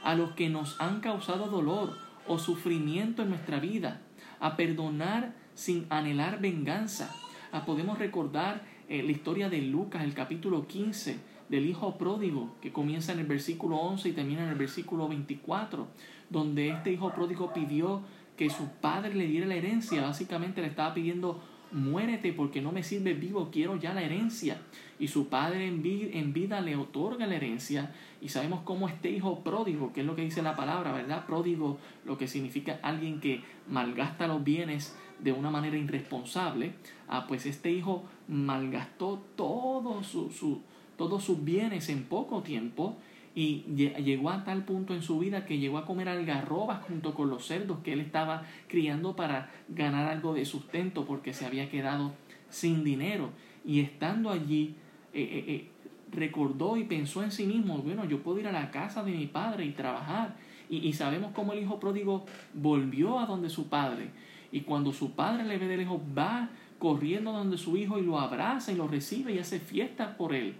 [0.07, 1.97] a los que nos han causado dolor
[2.29, 3.99] o sufrimiento en nuestra vida,
[4.39, 7.13] a perdonar sin anhelar venganza.
[7.51, 12.71] Ah, podemos recordar eh, la historia de Lucas, el capítulo 15, del hijo pródigo, que
[12.71, 15.89] comienza en el versículo 11 y termina en el versículo 24,
[16.29, 18.01] donde este hijo pródigo pidió
[18.37, 22.83] que su padre le diera la herencia, básicamente le estaba pidiendo muérete porque no me
[22.83, 24.61] sirve vivo, quiero ya la herencia.
[24.99, 27.93] Y su padre en vida, le otorga la herencia.
[28.21, 31.25] Y sabemos cómo este hijo pródigo, que es lo que dice la palabra, ¿verdad?
[31.25, 36.73] Pródigo, lo que significa alguien que malgasta los bienes de una manera irresponsable.
[37.07, 40.61] Ah, pues este hijo malgastó todo su, su,
[40.97, 42.97] todos sus bienes en poco tiempo
[43.37, 47.29] y llegó a tal punto en su vida que llegó a comer algarrobas junto con
[47.29, 52.13] los cerdos que él estaba criando para ganar algo de sustento porque se había quedado
[52.49, 53.29] sin dinero.
[53.63, 54.73] Y estando allí,
[55.13, 55.71] eh, eh, eh,
[56.11, 59.27] recordó y pensó en sí mismo, bueno, yo puedo ir a la casa de mi
[59.27, 60.35] padre y trabajar.
[60.67, 64.09] Y, y sabemos cómo el hijo pródigo volvió a donde su padre.
[64.51, 68.19] Y cuando su padre le ve de lejos, va corriendo donde su hijo y lo
[68.19, 70.55] abraza y lo recibe y hace fiesta por él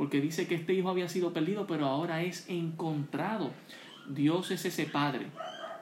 [0.00, 3.50] porque dice que este hijo había sido perdido, pero ahora es encontrado.
[4.08, 5.26] Dios es ese padre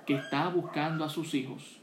[0.07, 1.79] que está buscando a sus hijos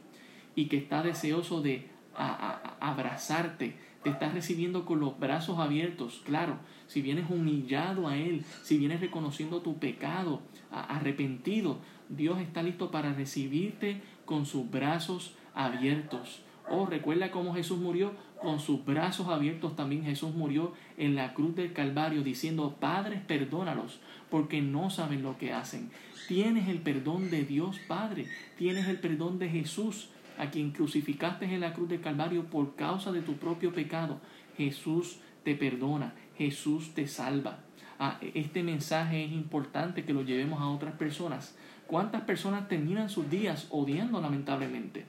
[0.54, 6.24] y que está deseoso de abrazarte, te está recibiendo con los brazos abiertos.
[6.26, 12.92] Claro, si vienes humillado a Él, si vienes reconociendo tu pecado, arrepentido, Dios está listo
[12.92, 16.42] para recibirte con sus brazos abiertos.
[16.70, 19.76] Oh, recuerda cómo Jesús murió con sus brazos abiertos.
[19.76, 25.38] También Jesús murió en la cruz del Calvario diciendo, Padres, perdónalos, porque no saben lo
[25.38, 25.90] que hacen.
[26.28, 31.62] Tienes el perdón de Dios Padre, tienes el perdón de Jesús, a quien crucificaste en
[31.62, 34.20] la cruz del Calvario por causa de tu propio pecado.
[34.58, 37.60] Jesús te perdona, Jesús te salva.
[38.00, 41.56] Ah, este mensaje es importante que lo llevemos a otras personas.
[41.88, 45.06] ¿Cuántas personas terminan sus días odiando lamentablemente?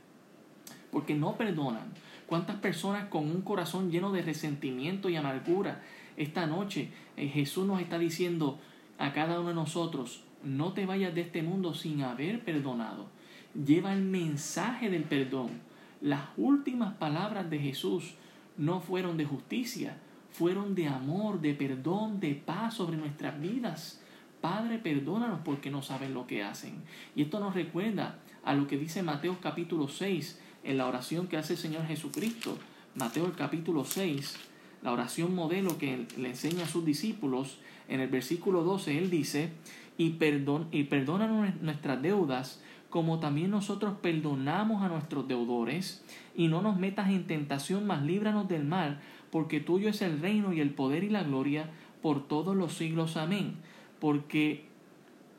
[0.96, 1.92] porque no perdonan.
[2.26, 5.82] ¿Cuántas personas con un corazón lleno de resentimiento y amargura?
[6.16, 8.58] Esta noche eh, Jesús nos está diciendo
[8.98, 13.06] a cada uno de nosotros, no te vayas de este mundo sin haber perdonado.
[13.54, 15.60] Lleva el mensaje del perdón.
[16.00, 18.14] Las últimas palabras de Jesús
[18.56, 19.98] no fueron de justicia,
[20.30, 24.02] fueron de amor, de perdón, de paz sobre nuestras vidas.
[24.40, 26.82] Padre, perdónanos porque no saben lo que hacen.
[27.14, 31.36] Y esto nos recuerda a lo que dice Mateo capítulo 6, en la oración que
[31.36, 32.58] hace el Señor Jesucristo,
[32.94, 34.36] Mateo el capítulo 6,
[34.82, 37.58] la oración modelo que le enseña a sus discípulos,
[37.88, 39.50] en el versículo 12 él dice,
[39.96, 41.26] y, perdón, y perdona
[41.60, 42.60] nuestras deudas
[42.90, 46.02] como también nosotros perdonamos a nuestros deudores,
[46.34, 49.00] y no nos metas en tentación, mas líbranos del mal,
[49.30, 51.68] porque tuyo es el reino y el poder y la gloria
[52.00, 53.16] por todos los siglos.
[53.16, 53.56] Amén.
[54.00, 54.66] Porque,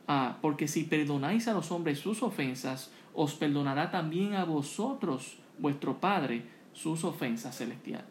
[0.08, 6.00] ah, porque si perdonáis a los hombres sus ofensas, os perdonará también a vosotros, vuestro
[6.00, 8.06] Padre, sus ofensas celestiales.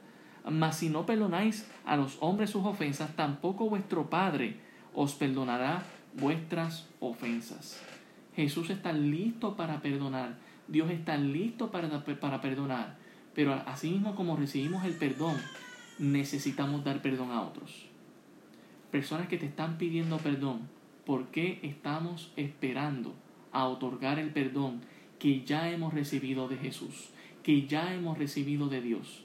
[0.50, 4.56] Mas si no perdonáis a los hombres sus ofensas, tampoco vuestro Padre
[4.94, 5.84] os perdonará
[6.14, 7.80] vuestras ofensas.
[8.34, 10.38] Jesús está listo para perdonar.
[10.66, 12.98] Dios está listo para, para perdonar.
[13.32, 15.36] Pero así mismo como recibimos el perdón,
[16.00, 17.86] necesitamos dar perdón a otros.
[18.90, 20.62] Personas que te están pidiendo perdón,
[21.04, 23.14] ¿por qué estamos esperando
[23.52, 24.82] a otorgar el perdón
[25.18, 27.10] que ya hemos recibido de Jesús,
[27.42, 29.24] que ya hemos recibido de Dios?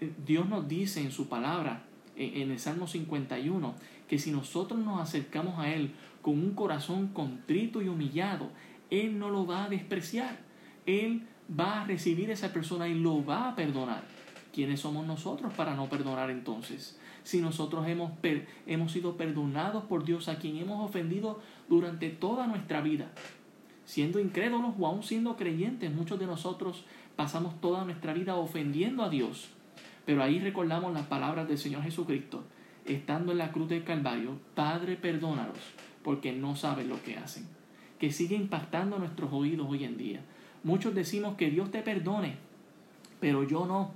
[0.00, 1.84] Eh, Dios nos dice en su palabra,
[2.16, 3.74] en el Salmo 51,
[4.08, 5.92] que si nosotros nos acercamos a Él
[6.22, 8.50] con un corazón contrito y humillado,
[8.90, 10.38] Él no lo va a despreciar.
[10.86, 14.02] Él va a recibir a esa persona y lo va a perdonar.
[14.52, 16.98] ¿Quiénes somos nosotros para no perdonar entonces?
[17.22, 18.12] Si nosotros hemos,
[18.66, 23.12] hemos sido perdonados por Dios a quien hemos ofendido durante toda nuestra vida,
[23.88, 26.84] siendo incrédulos o aún siendo creyentes, muchos de nosotros
[27.16, 29.48] pasamos toda nuestra vida ofendiendo a Dios.
[30.04, 32.44] Pero ahí recordamos las palabras del Señor Jesucristo,
[32.84, 35.56] estando en la cruz del Calvario, Padre, perdónalos,
[36.04, 37.48] porque no saben lo que hacen.
[37.98, 40.20] Que sigue impactando nuestros oídos hoy en día.
[40.64, 42.36] Muchos decimos que Dios te perdone,
[43.20, 43.92] pero yo no.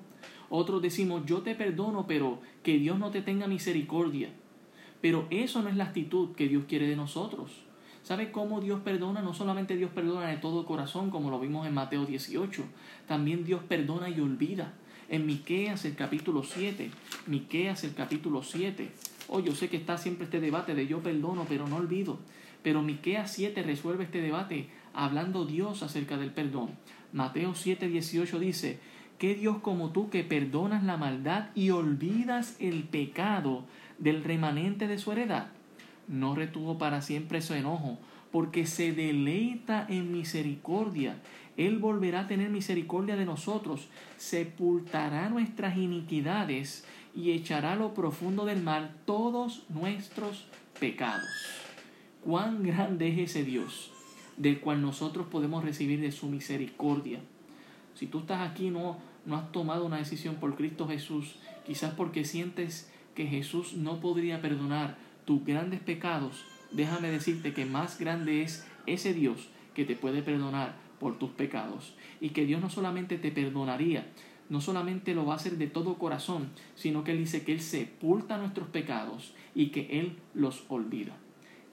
[0.49, 4.31] Otros decimos, yo te perdono, pero que Dios no te tenga misericordia.
[5.03, 7.67] Pero eso no es la actitud que Dios quiere de nosotros.
[8.03, 9.23] ¿Sabe cómo Dios perdona?
[9.23, 12.65] No solamente Dios perdona de todo corazón, como lo vimos en Mateo 18,
[13.07, 14.73] también Dios perdona y olvida.
[15.09, 16.91] En Miqueas el capítulo 7,
[17.27, 18.91] Miqueas el capítulo 7.
[19.29, 22.19] Oh, yo sé que está siempre este debate de yo perdono, pero no olvido.
[22.65, 26.71] Pero Miqueas 7 resuelve este debate hablando Dios acerca del perdón.
[27.13, 28.81] Mateo 7, 18 dice,
[29.19, 33.65] ¿qué Dios como tú que perdonas la maldad y olvidas el pecado
[33.99, 35.49] del remanente de su heredad?
[36.09, 37.99] No retuvo para siempre su enojo,
[38.31, 41.17] porque se deleita en misericordia.
[41.57, 46.85] Él volverá a tener misericordia de nosotros, sepultará nuestras iniquidades
[47.15, 50.47] y echará a lo profundo del mar todos nuestros
[50.81, 51.29] pecados.
[52.25, 53.91] Cuán grande es ese Dios
[54.37, 57.21] del cual nosotros podemos recibir de su misericordia.
[57.95, 62.25] Si tú estás aquí no no has tomado una decisión por Cristo Jesús, quizás porque
[62.25, 68.67] sientes que Jesús no podría perdonar tus grandes pecados, déjame decirte que más grande es
[68.87, 73.31] ese Dios que te puede perdonar por tus pecados y que Dios no solamente te
[73.31, 74.07] perdonaría,
[74.49, 77.61] no solamente lo va a hacer de todo corazón, sino que Él dice que Él
[77.61, 81.17] sepulta nuestros pecados y que Él los olvida.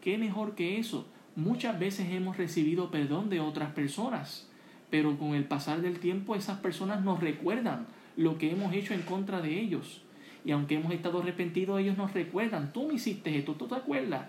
[0.01, 1.07] ¿Qué mejor que eso?
[1.35, 4.49] Muchas veces hemos recibido perdón de otras personas,
[4.89, 9.01] pero con el pasar del tiempo esas personas nos recuerdan lo que hemos hecho en
[9.01, 10.01] contra de ellos.
[10.45, 14.27] Y aunque hemos estado arrepentidos, ellos nos recuerdan, tú me hiciste esto, tú te acuerdas.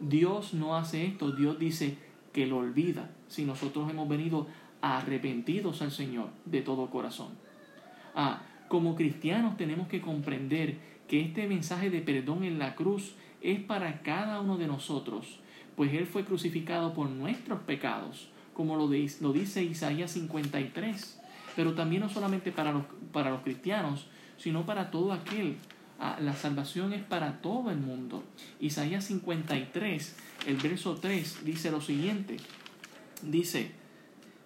[0.00, 1.96] Dios no hace esto, Dios dice
[2.32, 4.46] que lo olvida si nosotros hemos venido
[4.80, 7.28] arrepentidos al Señor de todo corazón.
[8.14, 10.78] Ah, como cristianos tenemos que comprender
[11.08, 15.40] que este mensaje de perdón en la cruz es para cada uno de nosotros
[15.76, 21.20] pues Él fue crucificado por nuestros pecados, como lo, dice Isaías 53.
[21.56, 24.06] Pero también no solamente para los, para los cristianos,
[24.42, 25.56] sino para todo aquel.
[26.00, 28.24] Ah, la salvación es para todo el mundo.
[28.58, 30.16] Isaías 53,
[30.48, 32.38] el verso 3, dice lo siguiente.
[33.22, 33.70] Dice,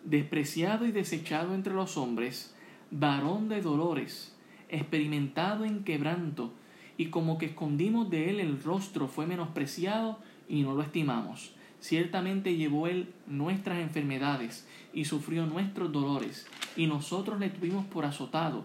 [0.05, 2.55] despreciado y desechado entre los hombres,
[2.91, 4.35] varón de dolores,
[4.69, 6.53] experimentado en quebranto,
[6.99, 11.53] y como que escondimos de él el rostro, fue menospreciado y no lo estimamos.
[11.81, 18.65] Ciertamente llevó Él nuestras enfermedades y sufrió nuestros dolores, y nosotros le tuvimos por azotado,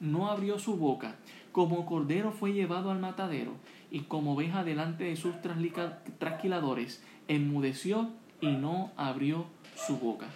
[0.00, 1.16] no abrió su boca.
[1.52, 3.52] Como cordero fue llevado al matadero,
[3.90, 5.34] y como oveja delante de sus
[6.18, 10.26] trasquiladores, enmudeció y no abrió su boca.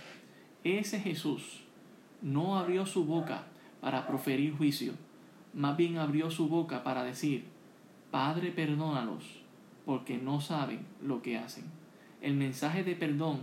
[0.64, 1.64] Ese Jesús
[2.22, 3.44] no abrió su boca
[3.80, 4.92] para proferir juicio,
[5.54, 7.46] más bien abrió su boca para decir,
[8.10, 9.24] Padre, perdónalos,
[9.84, 11.64] porque no saben lo que hacen.
[12.20, 13.40] El mensaje de perdón,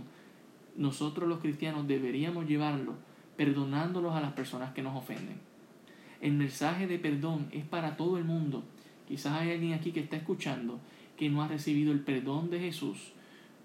[0.76, 2.94] nosotros los cristianos deberíamos llevarlo
[3.36, 5.40] perdonándolos a las personas que nos ofenden.
[6.20, 8.64] El mensaje de perdón es para todo el mundo.
[9.08, 10.80] Quizás hay alguien aquí que está escuchando
[11.16, 13.12] que no ha recibido el perdón de Jesús.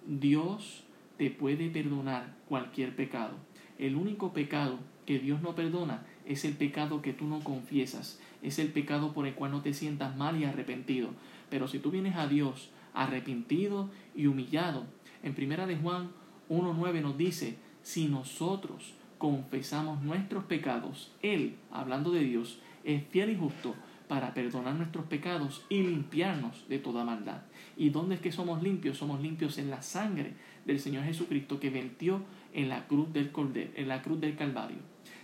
[0.07, 0.83] Dios
[1.17, 3.35] te puede perdonar cualquier pecado.
[3.77, 8.59] El único pecado que Dios no perdona es el pecado que tú no confiesas, es
[8.59, 11.09] el pecado por el cual no te sientas mal y arrepentido.
[11.49, 14.85] Pero si tú vienes a Dios arrepentido y humillado,
[15.23, 16.11] en primera de Juan
[16.49, 23.35] 1.9 nos dice, si nosotros confesamos nuestros pecados, Él, hablando de Dios, es fiel y
[23.35, 23.75] justo
[24.07, 27.43] para perdonar nuestros pecados y limpiarnos de toda maldad.
[27.77, 28.97] ¿Y dónde es que somos limpios?
[28.97, 30.33] Somos limpios en la sangre
[30.65, 34.79] del Señor Jesucristo que vertió en la cruz del Cordero, en la cruz del Calvario.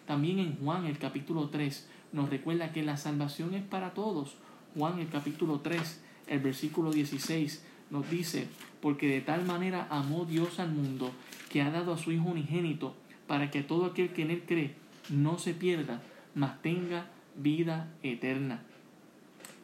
[0.05, 4.37] También en Juan el capítulo 3 nos recuerda que la salvación es para todos.
[4.75, 8.47] Juan el capítulo 3, el versículo 16 nos dice,
[8.79, 11.09] porque de tal manera amó Dios al mundo
[11.49, 12.93] que ha dado a su Hijo unigénito
[13.27, 14.73] para que todo aquel que en él cree
[15.09, 16.01] no se pierda,
[16.33, 18.63] mas tenga vida eterna.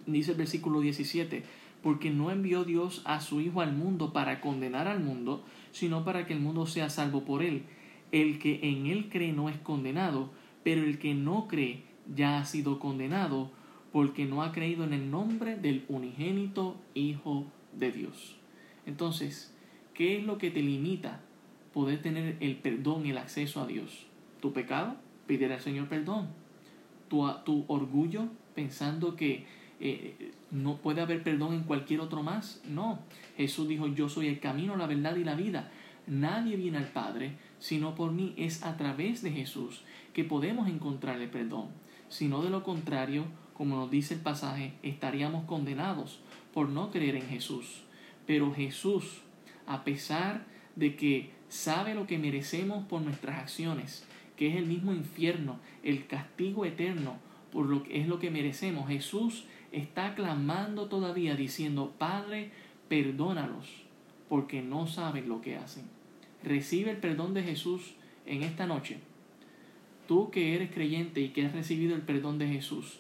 [0.06, 1.44] Dice el versículo 17,
[1.82, 6.26] porque no envió Dios a su Hijo al mundo para condenar al mundo, sino para
[6.26, 7.64] que el mundo sea salvo por él.
[8.12, 10.32] El que en él cree no es condenado,
[10.64, 11.84] pero el que no cree
[12.14, 13.52] ya ha sido condenado,
[13.92, 17.46] porque no ha creído en el nombre del unigénito Hijo
[17.78, 18.38] de Dios.
[18.86, 19.54] Entonces,
[19.94, 21.22] ¿qué es lo que te limita
[21.74, 24.06] poder tener el perdón y el acceso a Dios?
[24.42, 24.96] ¿Tu pecado?
[25.28, 26.28] Pedir al Señor perdón.
[27.10, 29.46] ¿Tu, tu orgullo pensando que
[29.80, 32.62] eh, no puede haber perdón en cualquier otro más?
[32.66, 33.00] No.
[33.38, 35.72] Jesús dijo, yo soy el camino, la verdad y la vida.
[36.06, 38.34] Nadie viene al Padre sino por mí.
[38.36, 41.70] Es a través de Jesús que podemos encontrar el perdón.
[42.10, 46.20] Si no de lo contrario, como nos dice el pasaje, estaríamos condenados
[46.54, 47.84] por no creer en Jesús.
[48.28, 49.22] Pero Jesús,
[49.66, 50.46] a pesar
[50.76, 56.08] de que sabe lo que merecemos por nuestras acciones, que es el mismo infierno, el
[56.08, 57.18] castigo eterno,
[57.52, 62.50] por lo que es lo que merecemos, Jesús está clamando todavía diciendo, Padre,
[62.88, 63.68] perdónalos,
[64.30, 65.84] porque no saben lo que hacen.
[66.44, 67.94] Recibe el perdón de Jesús
[68.26, 68.98] en esta noche.
[70.08, 73.00] Tú que eres creyente y que has recibido el perdón de Jesús,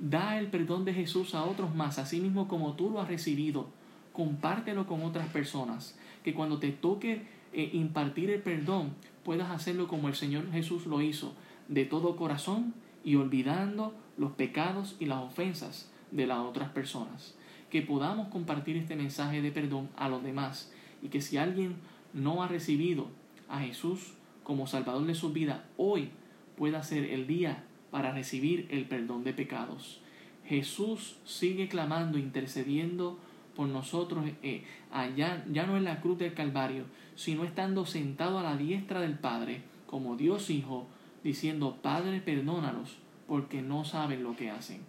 [0.00, 3.68] Da el perdón de Jesús a otros más, así mismo como tú lo has recibido.
[4.12, 5.96] Compártelo con otras personas.
[6.24, 7.22] Que cuando te toque
[7.54, 8.94] eh, impartir el perdón,
[9.24, 11.34] puedas hacerlo como el Señor Jesús lo hizo,
[11.68, 12.74] de todo corazón
[13.04, 17.34] y olvidando los pecados y las ofensas de las otras personas.
[17.70, 21.76] Que podamos compartir este mensaje de perdón a los demás y que si alguien
[22.12, 23.08] no ha recibido
[23.48, 26.10] a Jesús como Salvador de su vida, hoy
[26.56, 30.00] pueda ser el día para recibir el perdón de pecados.
[30.44, 33.18] Jesús sigue clamando, intercediendo
[33.56, 36.84] por nosotros eh, allá, ya no en la cruz del Calvario,
[37.14, 40.86] sino estando sentado a la diestra del Padre, como Dios Hijo,
[41.22, 44.80] diciendo, Padre, perdónalos, porque no saben lo que hacen.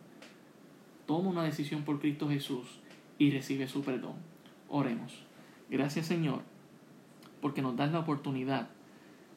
[1.05, 2.79] Toma una decisión por Cristo Jesús
[3.17, 4.15] y recibe su perdón.
[4.69, 5.13] Oremos.
[5.69, 6.41] Gracias Señor,
[7.41, 8.69] porque nos das la oportunidad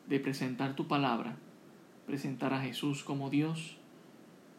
[0.09, 1.37] de presentar tu palabra
[2.09, 3.77] presentar a Jesús como Dios,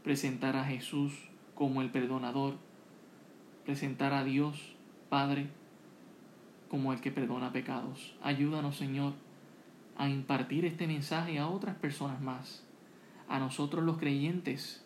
[0.03, 1.13] presentar a Jesús
[1.55, 2.53] como el perdonador,
[3.70, 4.74] presentar a Dios,
[5.09, 5.45] Padre,
[6.70, 8.15] como el que perdona pecados.
[8.24, 9.13] Ayúdanos, Señor,
[9.95, 12.63] a impartir este mensaje a otras personas más,
[13.28, 14.84] a nosotros los creyentes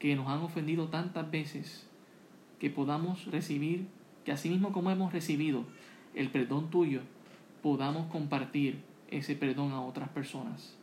[0.00, 1.88] que nos han ofendido tantas veces,
[2.58, 3.86] que podamos recibir,
[4.24, 5.62] que así mismo como hemos recibido
[6.16, 7.02] el perdón tuyo,
[7.62, 10.74] podamos compartir ese perdón a otras personas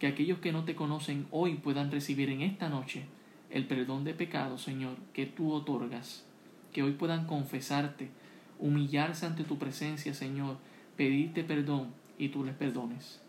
[0.00, 3.04] que aquellos que no te conocen hoy puedan recibir en esta noche
[3.50, 6.24] el perdón de pecados, Señor, que tú otorgas,
[6.72, 8.10] que hoy puedan confesarte,
[8.58, 10.56] humillarse ante tu presencia, Señor,
[10.96, 13.20] pedirte perdón y tú les perdones.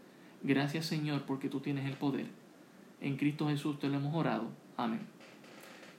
[0.43, 2.27] Gracias, Señor, porque tú tienes el poder.
[3.01, 4.49] En Cristo Jesús te lo hemos orado.
[4.77, 5.01] Amén.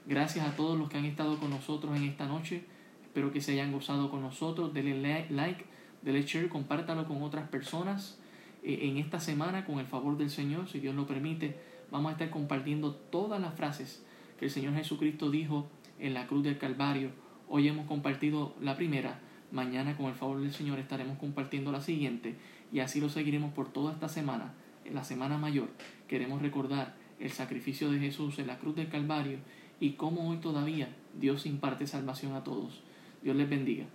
[0.05, 2.63] Gracias a todos los que han estado con nosotros en esta noche.
[3.03, 4.73] Espero que se hayan gozado con nosotros.
[4.73, 5.65] Denle like,
[6.01, 8.17] denle share, compártalo con otras personas.
[8.63, 11.57] Eh, en esta semana, con el favor del Señor, si Dios lo permite,
[11.91, 14.03] vamos a estar compartiendo todas las frases
[14.37, 15.67] que el Señor Jesucristo dijo
[15.99, 17.09] en la cruz del Calvario.
[17.49, 19.19] Hoy hemos compartido la primera,
[19.51, 22.35] mañana con el favor del Señor estaremos compartiendo la siguiente
[22.71, 24.53] y así lo seguiremos por toda esta semana.
[24.85, 25.69] En la semana mayor
[26.07, 29.39] queremos recordar el sacrificio de Jesús en la cruz del Calvario
[29.79, 32.81] y cómo hoy todavía Dios imparte salvación a todos.
[33.23, 33.85] Dios les bendiga.